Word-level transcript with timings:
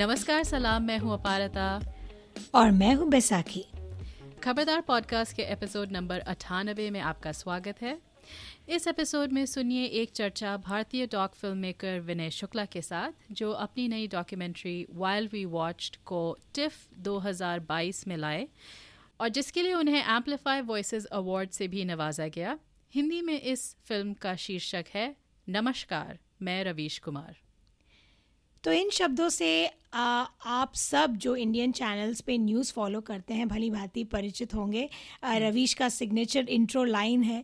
नमस्कार 0.00 0.44
सलाम 0.44 0.82
मैं 0.82 0.98
हूँ 0.98 1.12
अपारता। 1.12 1.94
और 2.54 2.70
मैं 2.70 2.94
हूँ 2.94 3.08
बैसाखी। 3.08 3.64
खबरदार 4.42 4.80
पॉडकास्ट 4.80 5.36
के 5.36 5.42
एपिसोड 5.42 5.92
नंबर 5.92 6.18
अठानबे 6.18 6.90
में 6.90 7.00
आपका 7.00 7.32
स्वागत 7.32 7.82
है। 7.82 7.98
इस 8.68 8.86
एपिसोड 8.86 9.32
में 9.32 9.46
सुनिए 9.46 9.84
एक 9.84 10.10
चर्चा 10.10 10.56
भारतीय 10.56 11.06
doc 11.06 11.34
film 11.34 11.56
maker 11.56 12.00
Vinay 12.00 12.30
Shukla 12.30 12.64
के 12.64 12.82
साथ 12.82 13.32
जो 13.32 13.52
अपनी 13.52 13.88
नई 13.88 14.06
डॉक्यूमेंट्री 14.06 14.86
वाइल्ड 14.90 15.32
वी 15.32 15.44
वॉच्ड 15.44 15.96
को 15.96 16.38
टिफ 16.54 16.88
2022 16.98 18.06
में 18.08 18.16
लाए 18.16 18.48
और 19.20 19.28
जिसके 19.28 19.62
लिए 19.62 19.74
उन्हें 19.74 20.02
एम्पलीफाई 20.04 20.60
वॉइस 20.60 21.06
अवार्ड 21.06 21.50
से 21.50 21.68
भी 21.68 21.84
नवाजा 21.84 22.28
गया। 22.28 22.58
हिंदी 22.94 23.22
में 23.22 23.40
इस 23.40 23.76
फ़िल्म 23.84 24.14
का 24.14 24.36
शीर्षक 24.36 24.84
है 24.94 25.16
नमस्कार 25.48 26.18
मैं 26.42 26.64
रवीश 26.64 26.98
कुमार। 26.98 27.49
तो 28.64 28.72
इन 28.72 28.90
शब्दों 28.90 29.28
से 29.28 29.70
आ, 29.94 30.24
आप 30.46 30.74
सब 30.74 31.14
जो 31.16 31.34
इंडियन 31.36 31.72
चैनल्स 31.72 32.20
पे 32.20 32.36
न्यूज़ 32.38 32.72
फॉलो 32.72 33.00
करते 33.00 33.34
हैं 33.34 33.46
भली 33.48 33.70
भांति 33.70 34.04
परिचित 34.04 34.54
होंगे। 34.54 34.88
रवीश 35.24 35.72
का 35.74 35.88
सिग्नेचर 35.88 36.48
इंट्रो 36.48 36.84
लाइन 36.84 37.22
है। 37.22 37.42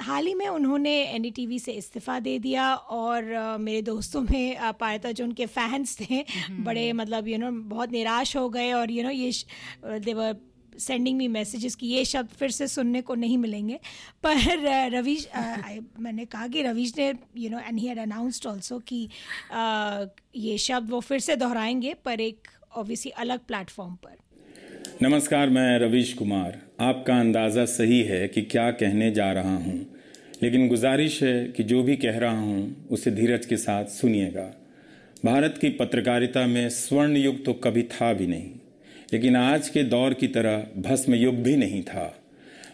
हाल 0.00 0.26
ही 0.26 0.34
में 0.34 0.46
उन्होंने 0.48 0.94
एनडीटीवी 1.04 1.58
से 1.58 1.72
इस्तीफ़ा 1.72 2.18
दे 2.20 2.38
दिया 2.38 2.74
और 2.74 3.32
आ, 3.34 3.56
मेरे 3.56 3.82
दोस्तों 3.82 4.22
में 4.22 4.72
पायता 4.80 5.12
जो 5.12 5.24
उनके 5.24 5.46
फैंस 5.46 5.96
थे 6.00 6.14
हम्म। 6.14 6.64
बड़े 6.64 6.92
मतलब 6.92 7.28
यू 7.28 7.36
you 7.36 7.44
नो 7.44 7.50
know, 7.50 7.70
बहुत 7.70 7.92
निराश 7.92 8.36
हो 8.36 8.48
गए 8.48 8.72
और 8.72 8.90
यू 8.90 9.02
you 9.02 9.06
नो 9.06 9.12
know, 9.12 9.20
ये 9.20 10.00
देवर 10.00 10.36
सेंडिंग 10.78 11.16
मी 11.18 11.28
मैसेजेस 11.28 11.74
कि 11.74 11.86
ये 11.86 12.04
शब्द 12.04 12.28
फिर 12.30 12.50
से 12.50 12.66
सुनने 12.68 13.00
को 13.02 13.14
नहीं 13.14 13.38
मिलेंगे। 13.38 13.78
पर 14.24 14.88
रवीश 14.92 15.28
मैंने 16.00 16.24
कहा 16.24 16.46
कि 16.48 16.62
रवीश 16.62 16.92
ने 16.98 17.12
you 17.36 17.50
know 17.50 17.58
and 17.58 17.78
he 17.78 17.86
had 17.86 17.98
announced 17.98 18.46
also 18.46 18.78
कि 18.88 19.08
ये 20.36 20.58
शब्द 20.58 20.90
वो 20.90 21.00
फिर 21.00 21.18
से 21.18 21.36
दोहराएँगे, 21.36 21.94
पर 21.94 22.20
एक 22.20 22.48
ऑब्वियसली 22.76 23.10
अलग 23.12 23.46
प्लेटफॉर्म 23.46 23.94
पर। 23.94 24.16
नमस्कार, 25.02 25.50
मैं 25.50 25.78
रवीश 25.78 26.12
कुमार। 26.12 26.60
आपका 26.80 27.18
अंदाज़ा 27.20 27.64
सही 27.66 28.02
है 28.02 28.26
कि 28.28 28.42
क्या 28.42 28.70
कहने 28.72 29.10
जा 29.10 29.30
रहा 29.32 29.56
हूँ। 29.56 29.78
लेकिन 30.42 30.68
गुजारिश 30.68 31.22
है 31.22 31.44
कि 31.46 31.62
जो 31.62 31.82
भी 31.82 31.96
कह 31.96 32.18
रहा 32.18 32.38
हूँ, 32.38 32.88
उसे 32.90 33.10
धीरज 33.10 33.46
के 33.46 33.56
साथ 33.56 33.84
सुनिएगा। 33.90 34.50
भारत 35.24 35.58
की 35.60 35.68
पत्रकारिता 35.70 36.46
में 36.46 36.68
स्वर्ण 36.70 37.16
युग 37.16 37.44
तो 37.44 37.52
कभी 37.54 37.82
था 37.82 38.12
भी 38.12 38.26
नहीं। 38.26 38.50
लेकिन 39.12 39.36
आज 39.36 39.68
के 39.68 39.82
दौर 39.84 40.14
की 40.14 40.26
तरह 40.28 40.66
भस्म 40.82 41.14
युग 41.14 41.42
भी 41.42 41.56
नहीं 41.56 41.82
था। 41.82 42.04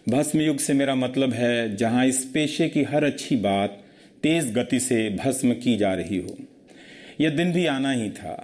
भस्म 0.08 0.40
युग 0.40 0.58
से 0.58 0.74
मेरा 0.74 0.94
मतलब 0.94 1.32
है 1.32 1.76
जहाँ 1.76 2.04
इस 2.06 2.24
पेशे 2.34 2.68
की 2.68 2.82
हर 2.82 3.04
अच्छी 3.04 3.36
बात 3.38 3.82
तेज 4.22 4.52
गति 4.54 4.80
से 4.80 5.08
भस्म 5.16 5.54
की 5.54 5.76
जा 5.76 5.92
रही 5.94 6.18
हो। 6.18 6.36
यह 7.20 7.30
दिन 7.30 7.52
भी 7.52 7.66
आना 7.66 7.90
ही 7.92 8.10
था। 8.10 8.36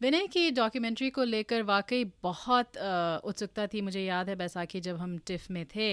विनय 0.00 0.26
की 0.26 0.50
डॉक्यूमेंट्री 0.50 1.08
को 1.10 1.24
लेकर 1.24 1.62
वाकई 1.62 2.04
बहुत 2.22 2.76
उत्सुकता 3.24 3.66
थी। 3.66 3.80
मुझे 3.80 4.04
याद 4.04 4.28
है 4.28 4.36
बैसाखी 4.36 4.80
जब 4.80 4.96
हम 4.96 5.16
टिफ 5.26 5.50
में 5.50 5.64
थे 5.74 5.88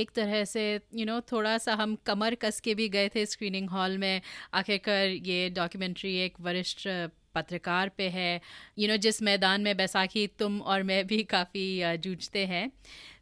एक 0.00 0.10
तरह 0.14 0.44
से 0.44 0.62
यू 0.72 0.78
you 0.94 1.06
नो 1.06 1.12
know, 1.12 1.32
थोड़ा 1.32 1.56
सा 1.58 1.74
हम 1.74 1.96
कमर 2.06 2.34
कस 2.34 2.60
के 2.60 2.74
भी 2.74 2.88
गए 2.88 3.08
थे 3.08 3.26
स्क्रीनिंग 3.26 3.68
हॉल 3.70 3.98
में। 3.98 4.20
आखिरकार 4.54 5.06
ये 5.06 5.50
डॉक्यूमेंट्री 5.50 6.16
एक 6.18 6.40
वरिष्ठ 6.40 6.88
पत्रकार 7.34 7.88
पे 7.88 8.08
है। 8.08 8.34
यू 8.34 8.40
you 8.78 8.86
नो 8.86 8.92
know, 8.92 9.02
जिस 9.02 9.22
मैदान 9.22 9.60
में 9.60 9.76
बैसाखी 9.76 10.26
तुम 10.26 10.60
और 10.60 10.82
मैं 10.82 11.06
भी 11.06 11.22
काफ़ी 11.22 11.96
जूझते 11.96 12.46
हैं। 12.46 12.72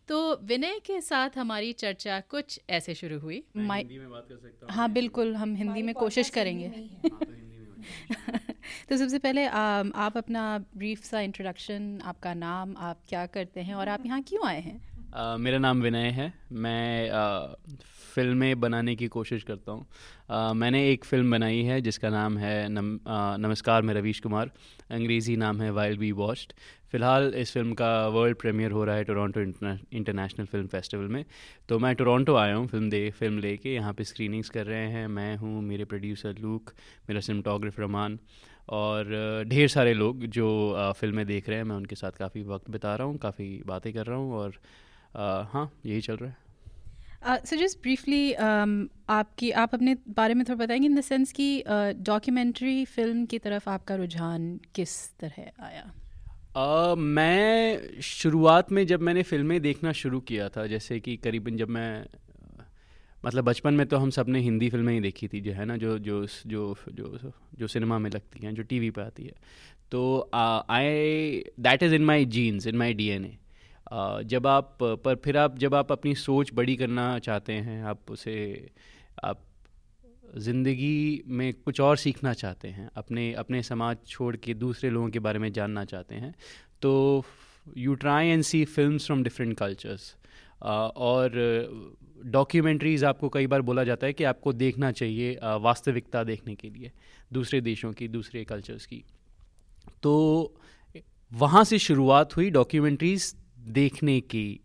तो 0.08 0.40
विनय 0.42 0.78
के 0.78 1.00
साथ 1.00 1.30
हमारी 1.36 1.72
चर्चा 1.72 2.20
कुछ 2.20 2.60
ऐसे 2.70 2.94
शुरू 2.94 3.18
हुई। 3.18 3.44
हिंदी 3.56 3.98
में 3.98 4.10
बात 4.10 4.26
कर 4.28 4.36
सकता 4.36 4.66
हूँ। 4.66 4.74
हाँ 4.74 4.92
बिल्कुल 4.92 5.36
हम 5.36 5.56
हिंदी 5.56 5.82
में 5.82 5.94
कोशिश 5.94 6.30
करेंगे। 6.30 6.68
तो, 8.88 8.96
सबसे 8.96 9.18
पहले 9.18 9.46
आ, 9.46 9.82
आप 9.94 10.16
अपना 10.16 10.64
ब्रीफ 10.76 11.04
सा 11.04 11.20
इंट्रोडक्शन 11.20 12.00
आपका 12.04 12.34
नाम 12.34 12.76
आप 12.76 13.00
क्या 13.08 13.26
करते 13.26 13.60
हैं 13.60 13.74
और 13.74 13.88
आप 13.88 14.06
यहाँ 14.06 14.22
क्यों 14.22 14.46
आए 14.46 14.60
हैं? 14.60 14.92
मेरा 15.36 15.58
नाम 15.58 15.82
विनय 15.82 15.98
है। 15.98 16.34
मैं 16.52 17.10
फ़िल्में 18.14 18.60
बनाने 18.60 18.94
की 18.96 19.06
कोशिश 19.08 19.42
करता 19.42 19.72
हूँ। 19.72 20.54
मैंने 20.54 20.88
एक 20.90 21.04
फ़िल्म 21.04 21.30
बनाई 21.30 21.62
है 21.64 21.80
जिसका 21.80 22.08
नाम 22.10 22.36
है 22.38 22.68
नम, 22.68 22.98
आ, 23.06 23.36
नमस्कार 23.36 23.82
मैं 23.82 23.94
रवीश 23.94 24.20
कुमार। 24.20 24.50
अंग्रेज़ी 24.90 25.36
नाम 25.36 25.60
है 25.62 25.70
वाइल्ड 25.72 26.00
बी 26.00 26.12
वॉच्ड 26.12 26.52
फ़िलहाल 26.92 27.32
इस 27.36 27.52
फ़िल्म 27.52 27.72
का 27.74 28.06
वर्ल्ड 28.08 28.36
प्रीमियर 28.38 28.70
हो 28.70 28.84
रहा 28.84 28.96
है 28.96 29.04
टोरंटो 29.04 29.40
इंटरनेशनल 29.40 30.46
फ़िल्म 30.46 30.66
फेस्टिवल 30.66 31.06
में। 31.08 31.24
तो 31.68 31.78
मैं 31.78 31.94
टोरंटो 31.94 32.34
आया 32.36 32.54
हूँ 32.54 32.66
फ़िल्म 32.68 32.90
दे 32.90 33.08
फ़िल्म 33.18 33.38
लेके। 33.38 33.74
यहाँ 33.74 33.92
पे 33.92 34.04
स्क्रीनिंग्स 34.04 34.48
कर 34.50 34.66
रहे 34.66 34.88
हैं। 34.90 35.06
मैं 35.08 35.36
हूँ 35.36 35.62
मेरे 35.62 35.84
प्रोड्यूसर 35.84 36.34
लूक 36.40 36.72
मेरा 37.08 37.20
सिनेमाटोग्राफर 37.20 37.82
रमान 37.82 38.18
और 38.70 39.44
ढेर 39.48 39.68
सारे 39.68 39.94
लोग 39.94 40.26
जो 40.28 40.48
फ़िल्में 40.98 41.24
देख 41.26 41.48
रहे 41.48 41.58
हैं। 41.58 41.64
मैं 41.64 41.76
उनके 41.76 41.96
साथ 41.96 42.18
काफ़ी 42.18 42.42
वक्त 42.44 42.70
बिता 42.70 42.94
रहा 42.96 43.06
हूँ 43.06 43.18
काफ़ी 43.18 43.50
बातें 43.66 43.92
कर 43.92 44.06
रहा 44.06 44.18
हूँ 44.18 44.34
और 44.34 44.60
हाँ 45.52 45.70
यही 45.86 46.00
चल 46.00 46.16
रहा 46.16 46.30
है। 46.30 46.41
सो 47.26 47.56
जस्ट 47.56 47.78
ब्रीफली 47.82 48.32
आपकी 48.32 49.50
आप 49.50 49.74
अपने 49.74 49.96
बारे 50.08 50.34
में 50.34 50.44
थोड़ा 50.44 50.64
बताएँगे 50.64 50.86
इन 50.86 50.94
द 50.94 51.00
सेंस 51.00 51.32
कि 51.32 51.64
डॉक्यूमेंट्री 51.98 52.84
फ़िल्म 52.84 53.26
की 53.26 53.38
तरफ़ 53.38 53.70
आपका 53.70 53.94
रुझान 53.94 54.60
किस 54.74 55.18
तरह 55.18 55.50
आया? 55.60 55.92
uh, 56.58 56.98
मैं 56.98 57.80
शुरुआत 58.00 58.72
में 58.72 58.86
जब 58.86 59.00
मैंने 59.00 59.22
फ़िल्में 59.22 59.60
देखना 59.60 59.92
शुरू 59.92 60.20
किया 60.20 60.48
था 60.48 60.66
जैसे 60.66 61.00
कि 61.00 61.16
करीबन 61.16 61.56
जब 61.56 61.68
मैं 61.68 62.06
मतलब 63.26 63.44
बचपन 63.44 63.74
में 63.74 63.86
तो 63.86 63.96
हम 63.96 64.10
सबने 64.10 64.40
हिंदी 64.40 64.70
फ़िल्में 64.70 64.94
ही 64.94 65.00
देखी 65.00 65.28
थी 65.28 65.40
जो 65.40 65.52
है 65.52 65.64
ना 65.64 65.76
जो 65.76 65.98
जो 65.98 66.26
जो 66.46 66.76
जो 66.92 67.32
जो 67.58 67.66
सिनेमा 67.66 67.98
में 67.98 68.10
लगती 68.10 68.46
हैं 68.46 68.54
जो 68.54 68.62
टीवी 68.62 68.90
पे 68.90 69.00
आती 69.00 69.24
है। 69.24 69.34
तो 69.90 70.30
I 70.32 71.44
that 71.60 71.82
is 71.82 71.94
in 71.94 72.04
my 72.04 72.24
genes 72.24 72.66
in 72.66 72.76
my 72.76 72.94
D 72.94 73.06
N 73.08 73.24
A 73.24 73.38
जब 74.24 74.46
आप, 74.46 74.76
पर 74.80 75.14
फिर 75.24 75.36
आप, 75.36 75.58
जब 75.58 75.74
आप 75.74 75.92
अपनी 75.92 76.14
सोच 76.16 76.50
बड़ी 76.54 76.76
करना 76.76 77.18
चाहते 77.20 77.52
हैं, 77.54 77.82
आप 77.84 78.10
उसे, 78.10 78.36
आप 79.24 79.40
ज़िंदगी 80.38 81.22
में 81.28 81.52
कुछ 81.54 81.80
और 81.80 81.96
सीखना 81.96 82.32
चाहते 82.34 82.68
हैं, 82.68 82.88
अपने 82.96 83.32
अपने 83.34 83.62
समाज 83.62 83.96
छोड़ 84.06 84.36
के 84.36 84.54
दूसरे 84.56 84.90
लोगों 84.90 85.08
के 85.08 85.18
बारे 85.18 85.38
में 85.38 85.52
जानना 85.52 85.84
चाहते 85.84 86.14
हैं 86.14 86.34
तो 86.82 86.92
you 87.76 87.94
try 87.96 88.28
and 88.28 88.42
see 88.42 88.64
film 88.66 88.98
from 88.98 89.22
different 89.22 89.56
cultures 89.58 90.14
और 90.62 91.30
डॉक्यूमेंट्रीज़ 92.26 93.04
आपको 93.04 93.28
कई 93.28 93.46
बार 93.46 93.62
बोला 93.62 93.84
जाता 93.84 94.06
है 94.06 94.12
कि 94.12 94.24
आपको 94.24 94.52
देखना 94.54 94.90
चाहिए 94.92 95.38
वास्तविकता 95.60 96.24
देखने 96.24 96.54
के 96.54 96.68
लिए, 96.70 96.90
दूसरे 97.32 97.60
देशों 97.60 97.92
की, 97.92 98.08
दूसरे 98.08 98.44
कल्चर्स 98.44 98.86
की। 98.86 99.02
तो 100.02 100.12
वहाँ 101.32 101.64
से 101.64 101.78
शुरुआत 101.80 102.36
हुई 102.36 102.50
डॉक्यूमेंट्रीज़ 102.50 103.34
देखने 103.68 104.20
की 104.20 104.60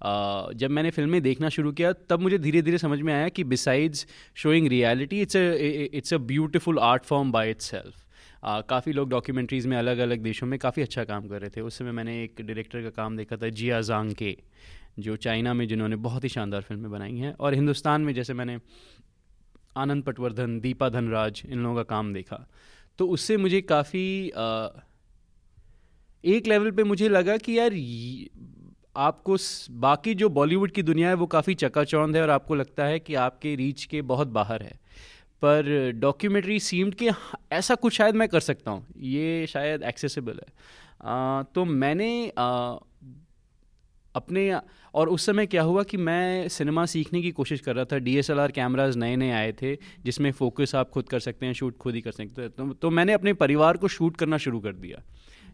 Uh, 0.00 0.52
जब 0.54 0.70
मैंने 0.70 0.90
फ़िल्में 0.90 1.22
देखना 1.22 1.48
शुरू 1.48 1.72
किया 1.72 1.92
तब 1.92 2.20
मुझे 2.20 2.38
धीरे 2.38 2.62
धीरे 2.62 2.78
समझ 2.78 3.00
में 3.00 3.14
आया 3.14 3.28
कि 3.28 3.44
besides 3.44 4.06
showing 4.34 4.68
reality 4.68 5.20
it's 5.20 5.36
it's 5.36 6.14
a 6.14 6.18
beautiful 6.18 6.78
art 6.78 7.04
form 7.04 7.32
by 7.32 7.50
itself 7.64 7.94
काफ़ी 8.44 8.92
लोग 8.92 9.10
डॉक्यूमेंट्रीज़ 9.10 9.68
में 9.68 9.76
अलग 9.76 9.98
अलग 9.98 10.18
देशों 10.18 10.46
में 10.46 10.58
काफ़ी 10.58 10.82
अच्छा 10.82 11.04
काम 11.04 11.28
कर 11.28 11.40
रहे 11.40 11.50
थे। 11.50 11.60
उस 11.60 11.78
समय 11.78 11.92
मैंने 11.92 12.24
एक 12.24 12.40
डायरेक्टर 12.40 12.82
का 12.82 12.90
काम 12.90 13.16
देखा 13.16 13.36
था 13.36 13.48
जिया 13.48 13.80
जांग 13.80 14.14
के 14.14 14.36
जो 14.98 15.16
चाइना 15.16 15.54
में 15.54 15.68
जिन्होंने 15.68 15.96
बहुत 15.96 16.24
ही 16.24 16.28
शानदार 16.28 16.62
फ़िल्में 16.62 16.90
बनाई 16.90 17.16
हैं। 17.16 17.34
और 17.34 17.54
हिंदुस्तान 17.54 18.00
में 18.00 18.14
जैसे 18.14 18.34
मैंने 18.34 18.58
आनंद 19.76 20.02
पटवर्धन 20.02 20.60
दीपा 20.60 20.88
धनराज 20.88 21.42
इन 21.48 21.58
लोगों 21.58 21.76
का 21.76 21.82
काम 21.82 22.12
देखा। 22.14 22.46
तो 22.98 23.08
उससे 23.08 23.36
मुझे 23.36 23.60
काफ़ी 23.60 24.30
एक 26.24 26.46
लेवल 26.46 26.70
पे 26.70 26.84
मुझे 26.84 27.08
लगा 27.08 27.36
कि 27.36 27.58
यार 27.58 27.72
आपको 28.96 29.36
बाकी 29.70 30.14
जो 30.14 30.28
बॉलीवुड 30.28 30.70
की 30.70 30.82
दुनिया 30.82 31.08
है 31.08 31.14
वो 31.14 31.26
काफ़ी 31.26 31.54
चकाचौंध 31.54 32.16
है 32.16 32.22
और 32.22 32.30
आपको 32.30 32.54
लगता 32.54 32.84
है 32.84 32.98
कि 32.98 33.14
आपके 33.14 33.54
रीच 33.54 33.84
के 33.84 34.02
बहुत 34.02 34.28
बाहर 34.28 34.62
है। 34.62 34.80
पर 35.44 35.92
डॉक्यूमेंट्री 35.92 36.60
सीम्ड 36.60 36.94
कि 36.94 37.08
ऐसा 37.52 37.74
कुछ 37.74 37.92
शायद 37.92 38.14
मैं 38.14 38.28
कर 38.28 38.40
सकता 38.40 38.70
हूँ। 38.70 38.86
ये 38.96 39.46
शायद 39.46 39.82
एक्सेसिबल 39.82 40.32
है। 40.32 40.52
आ, 41.02 41.42
तो 41.42 41.64
मैंने 41.64 42.32
आ, 42.38 42.76
अपने 44.14 44.60
और 44.94 45.08
उस 45.08 45.26
समय 45.26 45.46
क्या 45.46 45.62
हुआ 45.62 45.82
कि 45.82 45.96
मैं 45.96 46.48
सिनेमा 46.48 46.86
सीखने 46.86 47.22
की 47.22 47.30
कोशिश 47.30 47.60
कर 47.60 47.76
रहा 47.76 47.84
था। 47.84 47.98
D 47.98 48.16
S 48.16 48.30
L 48.30 48.38
R 48.38 48.50
cameras 48.50 48.96
नए 48.96 49.16
नए 49.16 49.30
आए 49.30 49.52
थे 49.52 49.74
जिसमें 50.04 50.32
फोकस 50.32 50.74
आप 50.74 50.90
खुद 50.90 51.08
कर 51.08 51.20
सकते 51.20 51.46
हैं 51.46 51.52
शूट 51.52 51.76
खुद 51.76 51.94
ही 51.94 52.00
कर 52.00 52.12
सकते 52.12 52.42
हैं। 52.42 52.50
तो, 52.50 52.72
तो 52.72 52.90
मैंने 52.90 53.12
अपने 53.12 53.32
परिवार 53.32 53.76
को 53.76 53.88
शूट 53.88 54.16
करना 54.16 54.38
शुरू 54.38 54.60
कर 54.60 54.72
दिया। 54.72 55.02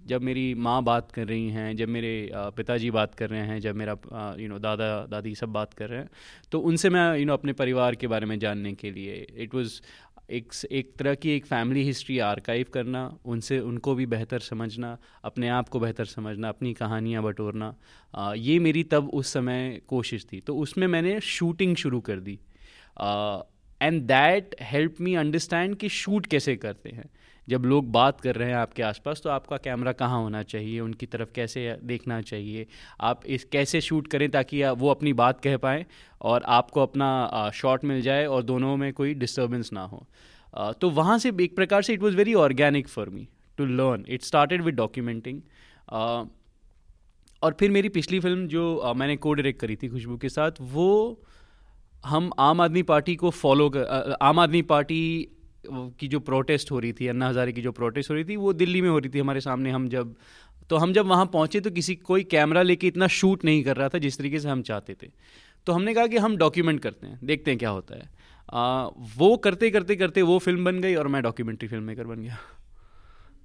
जब 0.06 0.22
मेरी 0.22 0.54
माँ 0.56 0.82
बात 0.84 1.10
कर 1.12 1.26
रही 1.26 1.48
हैं, 1.50 1.76
जब 1.76 1.88
मेरे 1.88 2.30
पिताजी 2.34 2.90
बात 2.90 3.14
कर 3.14 3.30
रहे 3.30 3.40
हैं, 3.42 3.60
जब 3.60 3.76
मेरा 3.76 3.96
यू 4.40 4.48
नो 4.48 4.58
दादा, 4.60 4.88
दादी 5.06 5.34
सब 5.34 5.52
बात 5.52 5.74
कर 5.74 5.88
रहे 5.88 6.00
हैं 6.00 6.08
तो 6.52 6.60
उनसे 6.62 6.90
मैं 6.90 7.06
यू 7.18 7.24
नो 7.24 7.32
अपने 7.32 7.52
परिवार 7.54 7.94
के 7.94 8.06
बारे 8.06 8.26
में 8.26 8.38
जानने 8.38 8.72
के 8.74 8.90
लिए 8.90 9.26
इट 9.36 9.54
वाज 9.54 9.80
एक 10.30 10.52
एक 10.72 10.92
तरह 10.98 11.14
की 11.14 11.30
एक 11.30 11.44
फैमिली 11.46 11.82
हिस्ट्री 11.84 12.18
आर्काइव 12.18 12.66
करना, 12.74 13.02
उनसे, 13.24 13.58
उनको 13.60 13.94
भी 13.94 14.06
बेहतर 14.06 14.38
समझना, 14.40 14.96
अपने 15.24 15.48
आप 15.48 15.68
को 15.68 15.80
बेहतर 15.80 16.04
समझना, 16.04 16.48
अपनी 16.48 16.72
कहानियाँ 16.74 17.22
बटोरना 17.22 17.74
ये 18.36 18.58
मेरी 18.58 18.82
तब 18.84 19.10
उस 19.14 19.32
समय 19.32 19.80
कोशिश 19.88 20.26
थी। 20.32 20.40
तो 20.40 20.56
उसमें 20.56 20.86
मैंने 20.86 21.18
शूटिंग 21.20 21.76
शुरू 21.76 22.00
कर 22.00 22.20
दी। 22.20 22.38
And 23.80 24.02
that 24.02 24.54
help 24.62 25.00
me 25.00 25.14
understand 25.14 25.76
कि 25.76 25.88
शूट 25.90 26.26
कैसे 26.26 26.56
करते 26.56 26.90
हैं। 26.90 27.08
जब 27.48 27.64
लोग 27.64 27.90
बात 27.92 28.20
कर 28.20 28.36
रहे 28.36 28.48
हैं 28.48 28.56
आपके 28.56 28.82
आसपास 28.82 29.20
तो 29.24 29.30
आपका 29.30 29.56
कैमरा 29.56 29.92
कहाँ 29.92 30.20
होना 30.22 30.42
चाहिए? 30.44 30.80
उनकी 30.80 31.06
तरफ़ 31.06 31.28
कैसे 31.34 31.76
देखना 31.84 32.20
चाहिए? 32.22 32.66
आप 33.00 33.26
इस 33.26 33.44
कैसे 33.44 33.80
शूट 33.80 34.06
करें 34.06 34.28
ताकि 34.30 34.62
वो 34.64 34.90
अपनी 34.90 35.12
बात 35.12 35.40
कह 35.40 35.56
पाएँ 35.56 35.84
और 36.20 36.42
आपको 36.50 36.82
अपना 36.82 37.50
शॉट 37.54 37.84
मिल 37.84 38.00
जाए 38.02 38.26
और 38.26 38.42
दोनों 38.42 38.76
में 38.76 38.92
कोई 38.92 39.14
डिस्टर्बेंस 39.14 39.70
ना 39.72 39.84
हो। 39.84 40.06
तो 40.72 40.90
वहाँ 40.92 41.18
से 41.18 41.32
एक 41.42 41.56
प्रकार 41.56 41.82
से 41.82 41.92
it 41.94 42.02
was 42.02 42.16
very 42.16 42.34
organic 42.36 42.88
for 42.88 43.08
me 43.10 43.28
to 43.58 43.66
learn 43.66 44.04
it 44.08 44.22
started 44.22 44.62
with 44.62 44.74
documenting 44.74 45.40
और 47.42 47.56
फिर 47.60 47.70
मेरी 47.70 47.88
पिछली 47.88 48.20
फ़िल्म 48.20 48.46
जो 48.48 48.92
मैंने 48.96 49.16
को 49.16 49.32
डायरेक्ट 49.34 49.60
करी 49.60 49.76
थी 49.76 49.88
खुशबू 49.88 50.16
के 50.16 50.28
साथ, 50.28 50.50
वो 50.60 51.20
हम 52.04 52.30
आम 52.38 52.60
आदमी 52.60 52.82
पार्टी 52.82 53.14
को 53.16 53.30
फॉलो 53.32 53.68
कर 53.70 54.16
आम 54.22 54.38
आदमी 54.38 54.62
पार्टी 54.64 55.28
की 55.70 56.08
जो 56.08 56.20
प्रोटेस्ट 56.22 56.70
हो 56.70 56.78
रही 56.78 56.92
थी 56.92 57.06
अन्ना 57.06 57.28
हज़ारे 57.28 57.52
की 57.52 57.62
जो 57.62 57.72
प्रोटेस्ट 57.72 58.10
हो 58.10 58.14
रही 58.14 58.24
थी 58.24 58.36
वो 58.36 58.52
दिल्ली 58.54 58.80
में 58.82 58.88
हो 58.90 58.98
रही 58.98 59.10
थी 59.10 59.18
हमारे 59.18 59.40
सामने 59.40 59.70
हम 59.70 59.88
जब 59.88 60.14
तो 60.70 60.76
हम 60.76 60.92
जब 60.92 61.06
वहाँ 61.06 61.26
पहुँचे 61.32 61.60
तो 61.60 61.70
किसी 61.70 61.94
कोई 61.96 62.24
कैमरा 62.26 62.62
लेके 62.62 62.86
इतना 62.86 63.06
शूट 63.16 63.44
नहीं 63.44 63.62
कर 63.64 63.76
रहा 63.76 63.88
था 63.88 63.98
जिस 63.98 64.18
तरीके 64.18 64.38
से 64.40 64.48
हम 64.48 64.62
चाहते 64.62 64.94
थे। 65.02 65.08
तो 65.66 65.72
हमने 65.72 65.94
कहा 65.94 66.06
कि 66.06 66.16
हम 66.18 66.36
डॉक्यूमेंट 66.36 66.80
करते 66.80 67.06
हैं 67.06 67.18
देखते 67.24 67.50
हैं 67.50 67.58
क्या 67.58 67.70
होता 67.70 67.94
है। 67.94 68.08
आ, 68.48 68.88
वो 69.16 69.36
करते 69.36 69.70
करते 69.70 69.96
करते 69.96 70.22
वो 70.22 70.38
फ़िल्म 70.38 70.64
बन 70.64 70.80
गई 70.80 70.94
और 70.94 71.08
मैं 71.08 71.22
डॉक्यूमेंट्री 71.22 71.68
फ़िल्म 71.68 71.84
मेकर 71.84 72.06
बन 72.06 72.22
गया। 72.22 72.38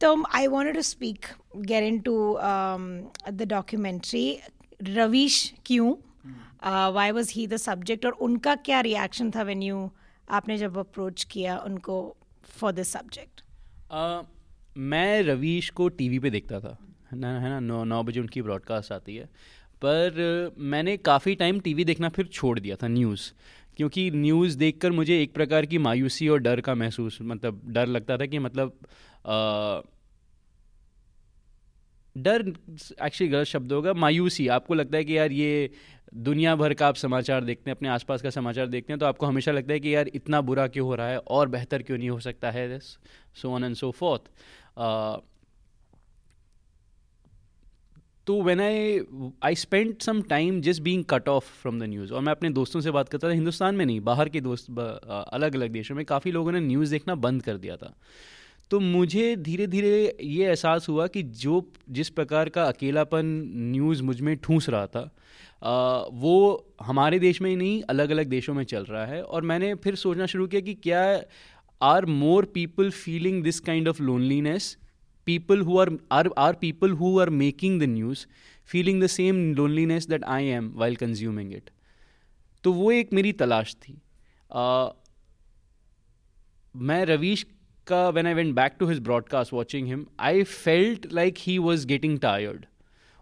तो 0.01 0.23
I 0.35 0.47
want 0.47 0.73
to 0.75 0.81
speak 0.81 1.25
get 1.57 1.83
into 1.99 2.37
the 3.31 3.47
documentary 3.49 4.25
Ravish 4.83 5.53
क्यों? 5.65 5.93
Why 6.93 7.11
was 7.11 7.31
he 7.33 7.47
the 7.47 7.57
subject 7.59 8.05
और 8.05 8.11
उनका 8.21 8.55
क्या 8.65 8.79
रिएक्शन 8.81 9.31
था 9.31 9.41
वेन 9.43 9.61
यू 9.63 9.89
आपने 10.29 10.57
जब 10.57 10.77
अप्रोच 10.77 11.23
किया 11.23 11.57
उनको 11.57 12.15
फॉर 12.43 12.71
दिस 12.71 12.91
सब्जेक्ट 12.93 13.41
मैं 14.77 15.23
रवीश 15.23 15.69
को 15.69 15.87
टीवी 15.89 16.19
पे 16.19 16.29
देखता 16.29 16.59
था 16.59 16.77
ना 17.13 17.39
है 17.39 17.49
ना 17.49 17.59
नौ 17.59 17.83
नौ 17.83 18.03
बजे 18.03 18.19
उनकी 18.19 18.41
ब्रॉडकास्ट 18.41 18.91
आती 18.91 19.15
है। 19.15 19.25
पर 19.85 20.55
मैंने 20.57 20.97
काफ़ी 20.97 21.35
टाइम 21.35 21.59
टीवी 21.59 21.85
देखना 21.85 22.09
फिर 22.09 22.25
छोड़ 22.25 22.59
दिया 22.59 22.75
था 22.75 22.87
न्यूज़ 22.87 23.31
क्योंकि 23.77 24.11
न्यूज़ 24.11 24.57
देखकर 24.57 24.91
मुझे 24.91 25.21
एक 25.23 25.33
प्रकार 25.33 25.65
की 25.65 25.77
मायूसी 25.77 26.27
और 26.27 26.39
डर 26.39 26.61
का 26.61 26.75
महसूस 26.75 27.17
मतलब 27.21 27.61
डर 27.65 27.87
लगता 27.87 28.17
था 28.17 28.25
कि 28.25 28.39
मतलब 28.39 28.77
आ, 29.25 29.81
डर 32.15 32.41
एक्चुअली 32.47 33.27
गलत 33.27 33.45
शब्द 33.47 33.71
होगा, 33.73 33.93
मायूसी। 33.95 34.47
आपको 34.49 34.73
लगता 34.73 34.97
है 34.97 35.03
कि 35.03 35.17
यार 35.17 35.31
ये 35.31 35.69
दुनिया 36.15 36.55
भर 36.55 36.73
का 36.73 36.87
आप 36.87 36.95
समाचार 36.95 37.43
देखते 37.43 37.69
हैं, 37.69 37.75
अपने 37.75 37.89
आसपास 37.89 38.21
का 38.21 38.29
समाचार 38.29 38.67
देखते 38.67 38.93
हैं 38.93 38.99
तो 38.99 39.05
आपको 39.05 39.25
हमेशा 39.25 39.51
लगता 39.51 39.73
है 39.73 39.79
कि 39.79 39.95
यार 39.95 40.07
इतना 40.15 40.41
बुरा 40.43 40.67
क्यों 40.67 40.87
हो 40.87 40.95
रहा 40.95 41.07
है 41.07 41.17
और 41.19 41.47
बेहतर 41.49 41.83
क्यों 41.83 41.97
नहीं 41.97 42.09
हो 42.09 42.19
सकता 42.19 42.51
है? 42.51 42.79
So 42.79 43.51
on 43.51 43.63
and 43.63 43.75
so 43.75 43.91
forth 43.93 44.29
तो 48.27 48.41
when 48.43 48.59
I 48.61 48.99
I 49.43 49.55
spend 49.55 49.97
some 49.99 50.21
time 50.23 50.59
just 50.61 50.81
being 50.81 51.03
cut 51.09 51.29
off 51.29 51.45
from 51.61 51.79
the 51.79 51.83
news 51.83 52.13
और 52.13 52.21
मैं 52.21 52.31
अपने 52.31 52.49
दोस्तों 52.49 52.81
से 52.81 52.91
बात 52.91 53.09
करता 53.09 53.27
था, 53.27 53.33
हिंदुस्तान 53.33 53.75
में 53.75 53.85
नहीं, 53.85 53.99
बाहर 54.01 54.29
के 54.29 54.41
दोस्त 54.41 54.69
अलग 54.69 55.55
अलग 55.55 55.71
देशों 55.71 55.95
में 55.95 56.03
काफ़ी 56.05 56.31
लोगों 56.31 56.51
ने 56.51 56.59
न्यूज़ 56.59 56.91
देखना 56.91 57.15
बंद 57.17 57.41
कर 57.43 57.57
दिया 57.57 57.75
था। 57.77 57.93
तो 58.71 58.79
मुझे 58.79 59.35
धीरे 59.35 59.67
धीरे 59.67 60.17
ये 60.21 60.47
एहसास 60.47 60.89
हुआ 60.89 61.07
कि 61.07 61.23
जो 61.23 61.73
जिस 61.89 62.09
प्रकार 62.09 62.49
का 62.49 62.63
अकेलापन 62.63 63.25
न्यूज़ 63.55 64.03
मुझमें 64.03 64.37
ठूस 64.37 64.69
रहा 64.69 64.87
था 64.87 65.15
आ, 65.63 66.05
वो 66.11 66.67
हमारे 66.81 67.19
देश 67.19 67.41
में 67.41 67.49
ही 67.49 67.55
नहीं 67.55 67.81
अलग 67.81 68.09
अलग 68.09 68.27
देशों 68.27 68.53
में 68.53 68.63
चल 68.63 68.83
रहा 68.83 69.05
है। 69.05 69.23
और 69.23 69.41
मैंने 69.41 69.75
फिर 69.75 69.95
सोचना 69.95 70.25
शुरू 70.25 70.47
किया 70.47 70.61
कि 70.61 70.73
क्या 70.73 71.21
are 71.81 72.05
more 72.05 72.45
people 72.45 72.89
feeling 72.89 73.43
this 73.43 73.59
kind 73.59 73.87
of 73.87 74.01
loneliness? 74.03 74.77
people 75.27 75.61
who 75.63 75.75
are 75.79 75.91
are 76.11 76.29
are 76.37 76.53
people 76.63 76.93
who 76.99 77.09
are 77.23 77.29
making 77.41 77.73
the 77.79 77.87
news 77.89 78.21
feeling 78.73 79.01
the 79.03 79.09
same 79.15 79.41
loneliness 79.59 80.07
that 80.13 80.23
I 80.35 80.41
am 80.57 80.69
while 80.79 80.97
consuming 81.03 81.51
it. 81.51 81.69
तो 82.63 82.73
वो 82.73 82.91
एक 82.91 83.13
मेरी 83.13 83.31
तलाश 83.31 83.75
थी। 83.75 84.01
uh, 84.57 84.89
मैं 86.75 87.05
रवीश 87.05 87.45
का 87.91 88.09
when 88.09 88.27
I 88.27 88.33
went 88.33 88.55
back 88.55 88.75
to 88.79 88.87
his 88.87 88.99
broadcast 88.99 89.53
watching 89.53 89.87
him 89.87 90.05
I 90.19 90.43
felt 90.43 91.07
like 91.13 91.35
he 91.39 91.57
was 91.57 91.87
getting 91.87 92.19
tired 92.19 92.65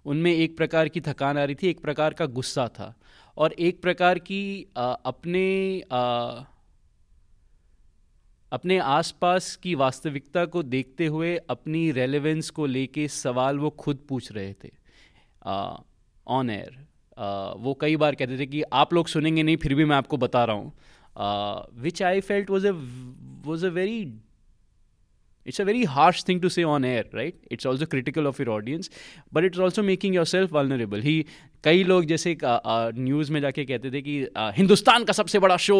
उनमें 0.06 0.31
एक 0.33 0.57
प्रकार 0.57 0.88
की 0.88 1.01
थकान 1.01 1.38
आ 1.38 1.44
रही 1.44 1.56
थी 1.56 1.69
एक 1.69 1.80
प्रकार 1.80 2.13
का 2.13 2.25
गुस्सा 2.25 2.68
था। 2.68 2.94
और 3.38 3.54
एक 3.54 3.81
प्रकार 3.81 4.19
की 4.19 4.44
uh, 4.77 4.95
अपने 5.06 5.48
uh, 5.94 6.45
अपने 8.51 8.77
आसपास 8.77 9.56
की 9.56 9.75
वास्तविकता 9.75 10.45
को 10.45 10.63
देखते 10.63 11.06
हुए 11.06 11.36
अपनी 11.50 11.92
रेलेवेंस 11.92 12.50
को 12.50 12.66
लेके 12.66 13.07
सवाल 13.07 13.60
वो 13.60 13.69
खुद 13.69 14.00
पूछ 14.10 14.31
रहे 14.31 14.54
थे। 14.54 14.71
ऑन 16.27 16.50
एयर 16.50 16.88
वो 17.57 17.77
कई 17.81 17.95
बार 17.95 18.16
कहते 18.16 18.39
थे 18.39 18.45
कि 18.45 18.62
आप 18.74 18.94
लोग 18.94 19.07
सुनेंगे 19.07 19.44
नहीं 19.44 19.57
फिर 19.57 19.75
भी 19.75 19.86
मैं 19.86 19.95
आपको 19.95 20.18
बता 20.18 20.44
रहा 20.45 20.56
हूँ। 20.56 20.74
Which 21.81 22.04
I 22.04 22.21
felt 22.21 22.50
was 22.50 22.68
a 22.68 22.74
was 23.45 23.66
a 23.66 23.69
very 23.69 24.01
it's 25.50 25.62
a 25.62 25.63
very 25.63 25.84
harsh 25.90 26.24
thing 26.28 26.42
to 26.42 26.50
say 26.50 26.63
on 26.72 26.86
air 26.86 27.10
right 27.16 27.40
it's 27.51 27.68
also 27.68 27.86
critical 27.86 28.28
of 28.28 28.42
your 28.42 28.50
audience 28.56 28.90
but 29.34 29.46
it's 29.46 29.60
also 29.60 29.84
making 29.84 30.16
yourself 30.25 30.51
vulnerable 30.54 31.01
ही 31.01 31.16
कई 31.63 31.84
लोग 31.84 32.06
जैसे 32.06 32.38
न्यूज़ 32.44 33.31
में 33.31 33.40
जाके 33.42 33.66
कहते 33.66 33.92
थे 33.92 34.01
कि 34.01 34.19
हिंदुस्तान 34.57 35.04
का 35.04 35.13
सबसे 35.13 35.40
बड़ा 35.40 35.57
शो 35.68 35.80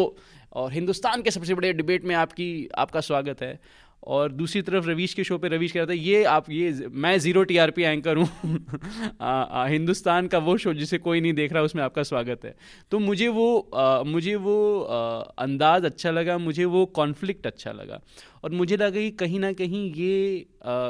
और 0.52 0.72
हिंदुस्तान 0.72 1.22
के 1.22 1.30
सबसे 1.30 1.54
बड़े 1.54 1.72
डिबेट 1.72 2.04
में 2.04 2.14
आपकी 2.14 2.50
आपका 2.78 3.00
स्वागत 3.00 3.42
है 3.42 3.58
और 4.02 4.32
दूसरी 4.32 4.60
तरफ़ 4.62 4.86
रवीश 4.86 5.14
के 5.14 5.24
शो 5.24 5.36
पे 5.38 5.48
रवीश 5.48 5.72
कह 5.72 5.80
रहा 5.80 5.86
था 5.86 5.92
ये 5.92 6.22
आप 6.24 6.50
ये 6.50 6.88
मैं 6.92 7.18
ज़ीरो 7.18 7.42
टीआरपी 7.44 7.82
एंकर 7.82 8.16
हूँ। 8.16 8.28
हिंदुस्तान 9.70 10.26
का 10.26 10.38
वो 10.38 10.56
शो 10.56 10.72
जिसे 10.74 10.98
कोई 10.98 11.20
नहीं 11.20 11.32
देख 11.32 11.52
रहा 11.52 11.62
उसमें 11.62 11.82
आपका 11.82 12.02
स्वागत 12.02 12.44
है। 12.44 12.54
तो 12.90 12.98
मुझे 12.98 13.28
वो 13.28 13.58
आ, 13.74 14.02
मुझे 14.02 14.34
वो 14.36 14.80
आ, 14.80 15.20
अंदाज़ 15.38 15.86
अच्छा 15.86 16.10
लगा 16.10 16.38
मुझे 16.38 16.64
वो 16.64 16.84
कॉन्फ्लिक्ट 16.86 17.46
अच्छा 17.46 17.72
लगा। 17.72 18.00
और 18.44 18.50
मुझे 18.50 18.76
लगा 18.76 18.90
कि 18.90 19.10
कहीं 19.10 19.40
ना 19.40 19.52
कहीं 19.52 19.92
ये 19.94 20.46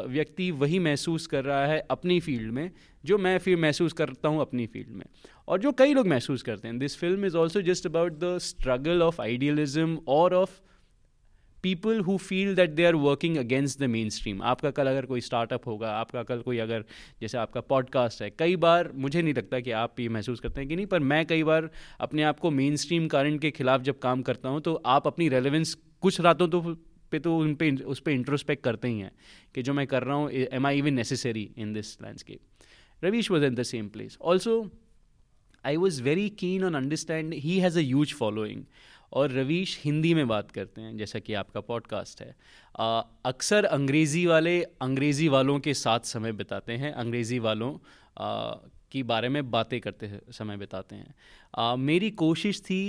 व्यक्ति 0.08 0.50
वही 0.52 0.78
महसूस 0.78 1.26
कर 1.26 1.44
रहा 1.44 1.66
है 1.66 1.86
अपनी 1.90 2.20
फ़ील्ड 2.20 2.52
में 2.52 2.70
जो 3.04 3.18
मैं 3.18 3.38
फिर 3.38 3.56
महसूस 3.56 3.92
करता 3.92 4.28
हूँ 4.28 4.40
अपनी 4.40 4.66
फ़ील्ड 4.66 4.96
में। 4.96 5.04
और 5.48 5.60
जो 5.60 5.72
कई 5.72 5.94
लोग 5.94 6.06
महसूस 6.08 6.42
करते 6.42 6.68
हैं। 6.68 6.78
This 6.78 6.96
film 6.98 7.26
is 7.26 7.36
also 7.36 7.62
just 7.62 7.86
about 7.86 8.18
the 8.18 8.36
struggle 8.42 9.02
of 9.02 9.20
idealism 9.22 9.98
और 10.08 10.34
of 10.34 10.60
people 11.62 12.00
who 12.00 12.16
feel 12.16 12.54
that 12.54 12.70
they 12.70 12.84
are 12.84 12.94
working 12.94 13.36
against 13.36 13.80
the 13.80 13.82
mainstream 14.08 14.42
आपका 14.42 14.70
कल 14.70 14.86
अगर 14.86 15.06
कोई 15.06 15.20
स्टार्टअप 15.20 15.66
होगा, 15.66 15.90
आपका 15.90 16.22
कल 16.22 16.40
कोई 16.40 16.58
अगर, 16.58 16.84
जैसे 17.20 17.38
आपका 17.38 17.60
पॉडकास्ट 17.60 18.22
है, 18.22 18.30
कई 18.30 18.56
बार 18.56 18.92
मुझे 18.94 19.22
नहीं 19.22 19.34
लगता 19.34 19.60
कि 19.60 19.70
आप 19.70 20.00
ये 20.00 20.08
महसूस 20.08 20.40
करते 20.40 20.60
हैं 20.60 20.68
कि 20.68 20.76
नहीं, 20.76 20.86
पर 20.86 21.00
मैं 21.00 21.26
कई 21.26 21.42
बार 21.42 21.70
अपने 22.00 22.22
आप 22.22 22.40
को 22.40 22.50
मेन 22.50 22.76
स्ट्रीम 22.76 23.08
करंट 23.08 23.40
के 23.40 23.50
खिलाफ 23.50 23.80
जब 23.80 23.98
काम 23.98 24.22
करता 24.22 24.48
हूँ 24.48 24.60
तो 24.60 24.74
आप 24.74 25.06
अपनी 25.06 25.28
रेलिवेंस 25.28 25.74
कुछ 26.00 26.20
रातों 26.20 26.48
तो 26.48 26.60
पे 27.10 27.18
तो 27.18 27.36
उन 27.38 27.54
पे, 27.54 27.70
उस 27.70 28.00
पर 28.00 28.10
इंट्रोस्पेक्ट 28.10 28.64
करते 28.64 28.88
ही 28.88 28.98
हैं 28.98 29.10
कि 29.54 29.62
जो 29.62 29.72
मैं 29.74 29.86
कर 29.86 30.02
रहा 30.02 30.16
हूँ 30.16 30.30
am 30.30 30.66
I 30.66 30.78
even 30.78 30.94
necessary 30.94 31.50
in 31.58 31.72
this 31.72 32.00
landscape 32.02 33.04
Ravish 33.04 33.30
was 33.30 33.44
in 33.44 33.54
the 33.54 33.62
same 33.62 33.88
place 33.88 34.18
also 34.22 34.54
I 35.64 35.76
was 35.76 36.02
very 36.02 36.28
keen 36.28 36.64
on 36.64 36.74
understand 36.74 37.34
he 37.34 37.58
has 37.58 37.78
a 37.78 37.82
huge 37.82 38.14
following 38.14 38.64
और 39.12 39.30
रवीश 39.30 39.78
हिंदी 39.84 40.12
में 40.14 40.26
बात 40.28 40.50
करते 40.50 40.80
हैं 40.80 40.96
जैसा 40.96 41.18
कि 41.18 41.34
आपका 41.34 41.60
पॉडकास्ट 41.60 42.20
है 42.22 42.34
अक्सर 43.26 43.64
अंग्रेज़ी 43.64 44.24
वाले 44.26 44.62
अंग्रेज़ी 44.82 45.28
वालों 45.28 45.58
के 45.60 45.74
साथ 45.74 46.00
समय 46.14 46.32
बिताते 46.32 46.72
हैं 46.72 46.92
अंग्रेज़ी 46.92 47.38
वालों 47.38 47.72
आ, 48.18 48.52
की 48.92 49.02
बारे 49.02 49.28
में 49.28 49.50
बातें 49.50 49.80
करते 49.80 50.10
समय 50.32 50.56
बिताते 50.56 50.96
हैं 50.96 51.14
आ, 51.58 51.76
मेरी 51.76 52.10
कोशिश 52.24 52.60
थी 52.60 52.82